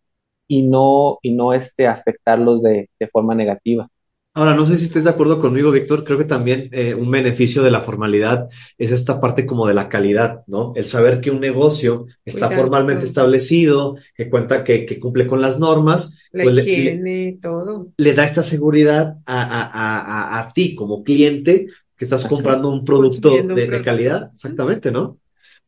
y 0.48 0.64
no, 0.64 1.20
y 1.22 1.34
no 1.34 1.54
este, 1.54 1.88
afectarlos 1.88 2.62
de 2.64 2.90
forma 3.14 3.36
negativa. 3.36 3.90
Ahora, 4.36 4.54
no 4.54 4.66
sé 4.66 4.78
si 4.78 4.86
estés 4.86 5.04
de 5.04 5.10
acuerdo 5.10 5.40
conmigo, 5.40 5.72
Víctor. 5.72 6.04
Creo 6.04 6.18
que 6.18 6.24
también 6.24 6.70
eh, 6.72 6.94
un 6.94 7.10
beneficio 7.10 7.64
de 7.64 7.72
la 7.72 7.82
formalidad 7.82 8.48
es 8.78 8.92
esta 8.92 9.20
parte 9.20 9.46
como 9.46 9.66
de 9.66 9.74
la 9.74 9.90
calidad, 9.90 10.44
¿no? 10.46 10.72
El 10.76 10.86
saber 10.86 11.20
que 11.20 11.32
un 11.32 11.40
negocio 11.40 12.06
está 12.24 12.52
formalmente 12.52 13.06
establecido, 13.06 13.98
que 14.16 14.30
cuenta, 14.30 14.64
que, 14.64 14.86
que, 14.86 15.00
cumple 15.00 15.26
con 15.26 15.42
las 15.42 15.58
normas. 15.58 16.30
La 16.32 16.44
pues 16.44 16.66
higiene, 16.66 17.32
le, 17.32 17.38
todo. 17.42 17.92
Le 17.98 18.14
da 18.14 18.24
esta 18.24 18.44
seguridad 18.44 19.18
a, 19.26 19.42
a, 19.42 19.64
a, 19.64 20.40
a, 20.40 20.48
ti 20.50 20.76
como 20.76 21.04
cliente 21.04 21.66
que 21.98 22.06
estás 22.06 22.26
comprando 22.26 22.70
un 22.70 22.86
producto 22.86 23.32
de, 23.32 23.68
de, 23.68 23.82
calidad. 23.82 24.30
Exactamente, 24.32 24.92
¿no? 24.92 25.18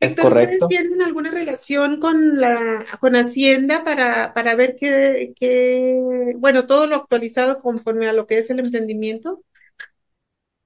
Es 0.02 0.16
correcto. 0.16 0.66
¿Ustedes 0.66 0.84
tienen 0.84 1.02
alguna 1.04 1.30
relación 1.30 2.00
con 2.00 2.40
la 2.40 2.84
con 3.00 3.16
Hacienda 3.16 3.84
para, 3.84 4.34
para 4.34 4.56
ver 4.56 4.76
qué, 4.76 5.34
qué, 5.40 6.34
bueno, 6.38 6.66
todo 6.66 6.88
lo 6.88 6.96
actualizado 6.96 7.60
conforme 7.60 8.10
a 8.10 8.14
lo 8.14 8.26
que 8.26 8.40
es 8.40 8.50
el 8.50 8.60
emprendimiento? 8.60 9.44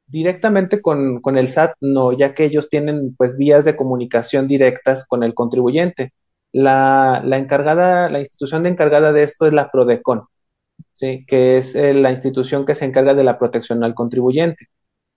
Directamente 0.07 0.81
con, 0.81 1.19
con 1.19 1.37
el 1.37 1.49
SAT, 1.49 1.73
no, 1.81 2.17
ya 2.17 2.33
que 2.33 2.45
ellos 2.45 2.69
tienen 2.69 3.13
pues 3.17 3.37
vías 3.37 3.65
de 3.65 3.75
comunicación 3.75 4.47
directas 4.47 5.05
con 5.05 5.21
el 5.21 5.33
contribuyente. 5.33 6.13
La, 6.53 7.21
la 7.25 7.37
encargada, 7.37 8.09
la 8.09 8.21
institución 8.21 8.65
encargada 8.65 9.11
de 9.11 9.23
esto 9.23 9.45
es 9.45 9.53
la 9.53 9.69
PRODECON, 9.69 10.27
¿sí? 10.93 11.25
que 11.27 11.57
es 11.57 11.75
eh, 11.75 11.93
la 11.93 12.11
institución 12.11 12.65
que 12.65 12.75
se 12.75 12.85
encarga 12.85 13.13
de 13.13 13.25
la 13.25 13.37
protección 13.37 13.83
al 13.83 13.95
contribuyente. 13.95 14.67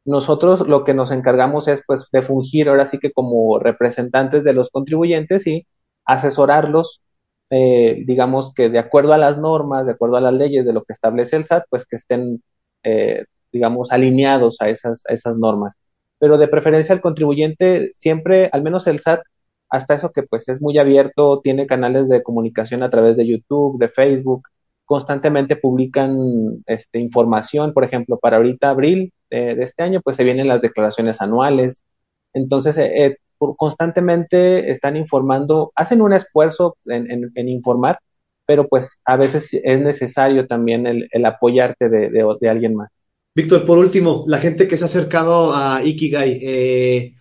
Nosotros 0.08 0.66
lo 0.66 0.84
que 0.84 0.94
nos 0.94 1.10
encargamos 1.10 1.68
es 1.68 1.82
pues 1.86 2.08
de 2.10 2.22
fungir 2.22 2.70
ahora 2.70 2.86
sí 2.86 2.98
que 2.98 3.12
como 3.12 3.58
representantes 3.58 4.42
de 4.42 4.54
los 4.54 4.70
contribuyentes 4.70 5.46
y 5.46 5.66
asesorarlos, 6.06 7.02
eh, 7.50 8.04
digamos 8.06 8.54
que 8.54 8.70
de 8.70 8.78
acuerdo 8.78 9.12
a 9.12 9.18
las 9.18 9.38
normas, 9.38 9.84
de 9.84 9.92
acuerdo 9.92 10.16
a 10.16 10.22
las 10.22 10.32
leyes 10.32 10.64
de 10.64 10.72
lo 10.72 10.84
que 10.84 10.94
establece 10.94 11.36
el 11.36 11.44
SAT, 11.44 11.64
pues 11.68 11.84
que 11.84 11.96
estén, 11.96 12.42
eh, 12.84 13.26
digamos, 13.52 13.92
alineados 13.92 14.62
a 14.62 14.70
esas, 14.70 15.04
a 15.10 15.12
esas 15.12 15.36
normas. 15.36 15.74
Pero 16.18 16.38
de 16.38 16.48
preferencia 16.48 16.94
el 16.94 17.02
contribuyente 17.02 17.92
siempre, 17.94 18.48
al 18.52 18.62
menos 18.62 18.86
el 18.86 19.00
SAT, 19.00 19.20
hasta 19.68 19.94
eso 19.94 20.10
que 20.12 20.22
pues 20.22 20.48
es 20.48 20.62
muy 20.62 20.78
abierto, 20.78 21.40
tiene 21.42 21.66
canales 21.66 22.08
de 22.08 22.22
comunicación 22.22 22.82
a 22.82 22.88
través 22.90 23.18
de 23.18 23.26
YouTube, 23.26 23.78
de 23.78 23.90
Facebook, 23.90 24.48
constantemente 24.86 25.56
publican 25.56 26.62
este, 26.66 26.98
información, 26.98 27.74
por 27.74 27.84
ejemplo, 27.84 28.18
para 28.18 28.38
ahorita 28.38 28.70
abril 28.70 29.12
de, 29.30 29.62
este 29.62 29.82
año, 29.82 30.00
pues 30.02 30.16
se 30.16 30.24
vienen 30.24 30.48
las 30.48 30.62
declaraciones 30.62 31.20
anuales. 31.20 31.84
Entonces, 32.32 32.76
eh, 32.78 33.06
eh, 33.06 33.16
constantemente 33.56 34.70
están 34.70 34.96
informando, 34.96 35.72
hacen 35.74 36.02
un 36.02 36.12
esfuerzo 36.12 36.76
en, 36.86 37.48
informar, 37.48 37.98
pero 38.46 38.66
pues 38.66 38.98
a 39.04 39.16
veces 39.16 39.50
es 39.52 39.80
necesario 39.80 40.46
también 40.46 40.86
el, 40.86 41.24
apoyarte 41.24 41.88
de, 41.88 42.10
de, 42.10 42.48
alguien 42.48 42.74
más. 42.74 42.90
Víctor, 43.34 43.64
por 43.64 43.78
último, 43.78 44.24
la 44.26 44.38
gente 44.38 44.66
que 44.66 44.76
se 44.76 44.84
ha 44.84 44.86
acercado 44.86 45.54
a 45.54 45.82
Ikigai, 45.84 46.40
eh, 46.42 47.14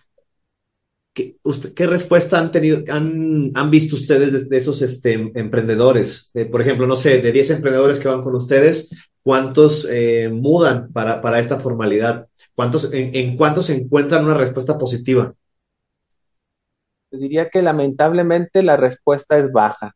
¿Qué, 1.74 1.86
respuesta 1.86 2.38
han 2.38 2.52
tenido, 2.52 2.84
han, 2.88 3.50
han 3.54 3.70
visto 3.70 3.96
ustedes 3.96 4.48
de, 4.48 4.56
esos 4.56 4.82
este, 4.82 5.14
emprendedores? 5.34 6.30
Eh, 6.34 6.44
por 6.44 6.60
ejemplo, 6.60 6.86
no 6.86 6.94
sé, 6.94 7.18
de 7.18 7.32
10 7.32 7.50
emprendedores 7.50 7.98
que 7.98 8.08
van 8.08 8.22
con 8.22 8.36
ustedes, 8.36 8.90
¿cuántos 9.28 9.86
eh, 9.90 10.30
mudan 10.32 10.90
para, 10.90 11.20
para, 11.20 11.38
esta 11.38 11.60
formalidad? 11.60 12.28
¿Cuántos, 12.54 12.90
en, 12.94 13.36
cuántos 13.36 13.66
se 13.66 13.74
encuentran 13.74 14.24
una 14.24 14.32
respuesta 14.32 14.78
positiva? 14.78 15.34
diría 17.10 17.50
que 17.50 17.60
lamentablemente 17.60 18.62
la 18.62 18.78
respuesta 18.78 19.36
es 19.36 19.52
baja. 19.52 19.94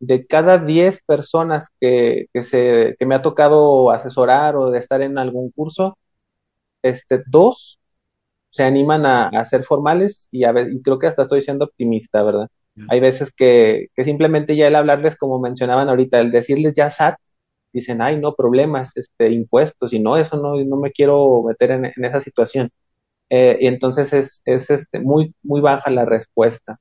De 0.00 0.26
cada 0.26 0.58
10 0.58 1.00
personas 1.06 1.70
que, 1.80 2.26
que, 2.34 2.44
se, 2.44 2.94
que 2.98 3.06
me 3.06 3.14
ha 3.14 3.22
tocado 3.22 3.90
asesorar 3.90 4.54
o 4.54 4.70
de 4.70 4.80
estar 4.80 5.00
en 5.00 5.16
algún 5.16 5.50
curso, 5.50 5.96
este, 6.82 7.22
dos 7.26 7.80
se 8.50 8.64
animan 8.64 9.06
a, 9.06 9.44
ser 9.46 9.64
formales 9.64 10.28
y, 10.30 10.44
a 10.44 10.52
ver, 10.52 10.70
y 10.70 10.82
creo 10.82 10.98
que 10.98 11.06
hasta 11.06 11.22
estoy 11.22 11.40
siendo 11.40 11.64
optimista, 11.64 12.22
¿verdad? 12.22 12.48
Hay 12.90 13.00
veces 13.00 13.32
que, 13.32 13.86
que, 13.96 14.04
simplemente 14.04 14.56
ya 14.56 14.68
el 14.68 14.74
hablarles, 14.74 15.16
como 15.16 15.40
mencionaban 15.40 15.88
ahorita, 15.88 16.20
el 16.20 16.30
decirles 16.30 16.74
ya 16.74 16.90
SAT, 16.90 17.16
dicen, 17.74 18.00
ay, 18.00 18.18
no, 18.18 18.34
problemas, 18.34 18.92
este, 18.96 19.30
impuestos, 19.30 19.92
y 19.92 20.00
no, 20.00 20.16
eso 20.16 20.36
no, 20.36 20.56
no 20.64 20.76
me 20.76 20.92
quiero 20.92 21.42
meter 21.42 21.72
en, 21.72 22.04
esa 22.04 22.20
situación. 22.20 22.70
Eh, 23.28 23.58
y 23.60 23.66
entonces 23.66 24.12
es, 24.12 24.42
es 24.44 24.70
este, 24.70 25.00
muy, 25.00 25.34
muy 25.42 25.60
baja 25.60 25.90
la 25.90 26.04
respuesta. 26.04 26.78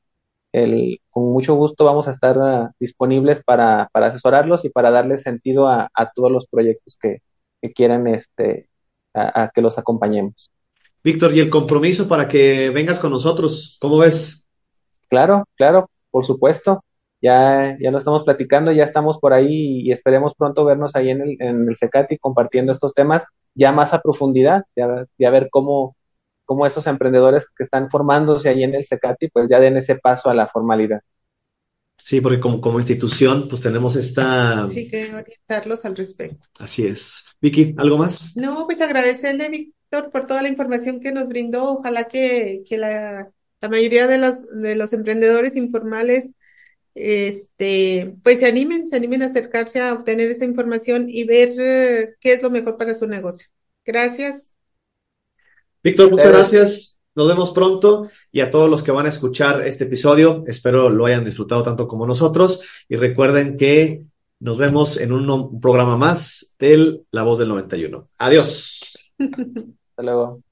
el, 0.51 0.99
con 1.09 1.31
mucho 1.31 1.55
gusto 1.55 1.85
vamos 1.85 2.07
a 2.07 2.11
estar 2.11 2.37
uh, 2.37 2.69
disponibles 2.79 3.43
para, 3.43 3.89
para, 3.91 4.07
asesorarlos 4.07 4.65
y 4.65 4.69
para 4.69 4.91
darles 4.91 5.21
sentido 5.21 5.67
a, 5.67 5.89
a 5.93 6.11
todos 6.11 6.31
los 6.31 6.47
proyectos 6.47 6.97
que, 6.99 7.21
que 7.61 7.73
quieran 7.73 8.07
este, 8.07 8.69
a, 9.13 9.43
a, 9.43 9.49
que 9.49 9.61
los 9.61 9.77
acompañemos. 9.77 10.49
Víctor, 11.03 11.35
¿y 11.35 11.41
el 11.41 11.49
compromiso 11.49 12.07
para 12.07 12.27
que 12.27 12.71
vengas 12.71 12.97
con 12.97 13.11
nosotros? 13.11 13.77
¿Cómo 13.79 13.99
ves? 13.99 14.47
Claro, 15.09 15.43
claro, 15.55 15.91
por 16.09 16.25
supuesto 16.25 16.81
ya, 17.25 17.75
ya 17.81 17.89
lo 17.89 17.97
estamos 17.97 18.23
platicando, 18.23 18.71
ya 18.71 18.83
estamos 18.83 19.17
por 19.17 19.33
ahí 19.33 19.81
y 19.81 19.91
esperemos 19.91 20.35
pronto 20.35 20.63
vernos 20.63 20.95
ahí 20.95 21.09
en 21.09 21.21
el, 21.21 21.37
en 21.39 21.67
el 21.67 21.75
CECATI 21.75 22.19
compartiendo 22.19 22.71
estos 22.71 22.93
temas 22.93 23.23
ya 23.55 23.71
más 23.71 23.95
a 23.95 24.01
profundidad, 24.01 24.65
ya, 24.75 25.07
ya 25.17 25.31
ver 25.31 25.47
cómo, 25.49 25.97
cómo 26.45 26.67
esos 26.67 26.85
emprendedores 26.85 27.47
que 27.57 27.63
están 27.63 27.89
formándose 27.89 28.47
ahí 28.47 28.63
en 28.63 28.75
el 28.75 28.85
CECATI, 28.85 29.29
pues 29.29 29.49
ya 29.49 29.59
den 29.59 29.75
ese 29.77 29.95
paso 29.95 30.29
a 30.29 30.35
la 30.35 30.47
formalidad. 30.47 31.01
Sí, 31.97 32.21
porque 32.21 32.39
como, 32.39 32.61
como 32.61 32.77
institución, 32.79 33.47
pues 33.49 33.63
tenemos 33.63 33.95
esta... 33.95 34.67
Sí, 34.67 34.87
que 34.87 35.11
orientarlos 35.11 35.83
al 35.85 35.95
respecto. 35.95 36.47
Así 36.59 36.85
es. 36.85 37.25
Vicky, 37.41 37.73
¿algo 37.79 37.97
más? 37.97 38.35
No, 38.35 38.67
pues 38.67 38.81
agradecerle, 38.81 39.49
Víctor, 39.49 40.11
por 40.11 40.27
toda 40.27 40.43
la 40.43 40.49
información 40.49 40.99
que 40.99 41.11
nos 41.11 41.27
brindó. 41.27 41.79
Ojalá 41.79 42.03
que, 42.03 42.61
que 42.69 42.77
la, 42.77 43.31
la 43.61 43.69
mayoría 43.69 44.05
de 44.05 44.19
los, 44.19 44.45
de 44.61 44.75
los 44.75 44.93
emprendedores 44.93 45.55
informales 45.55 46.29
este, 46.95 48.15
pues 48.23 48.39
se 48.39 48.47
animen, 48.47 48.87
se 48.87 48.95
animen 48.95 49.21
a 49.21 49.27
acercarse 49.27 49.81
a 49.81 49.93
obtener 49.93 50.31
esta 50.31 50.45
información 50.45 51.07
y 51.09 51.25
ver 51.25 51.53
eh, 51.59 52.15
qué 52.19 52.33
es 52.33 52.41
lo 52.41 52.49
mejor 52.49 52.77
para 52.77 52.95
su 52.95 53.05
negocio. 53.05 53.47
Gracias. 53.85 54.53
Víctor, 55.83 56.09
muchas 56.09 56.31
gracias. 56.31 56.99
Nos 57.13 57.27
vemos 57.27 57.51
pronto 57.51 58.09
y 58.31 58.41
a 58.41 58.49
todos 58.49 58.69
los 58.69 58.81
que 58.81 58.91
van 58.91 59.05
a 59.05 59.09
escuchar 59.09 59.65
este 59.67 59.85
episodio, 59.85 60.43
espero 60.47 60.89
lo 60.89 61.05
hayan 61.05 61.23
disfrutado 61.23 61.63
tanto 61.63 61.87
como 61.87 62.07
nosotros 62.07 62.61
y 62.89 62.95
recuerden 62.95 63.55
que 63.55 64.03
nos 64.39 64.57
vemos 64.57 64.97
en 64.97 65.13
un 65.13 65.61
programa 65.61 65.97
más 65.97 66.55
del 66.59 67.05
La 67.11 67.23
Voz 67.23 67.39
del 67.39 67.49
91. 67.49 68.09
Adiós. 68.17 68.81
Hasta 69.19 70.03
luego. 70.03 70.44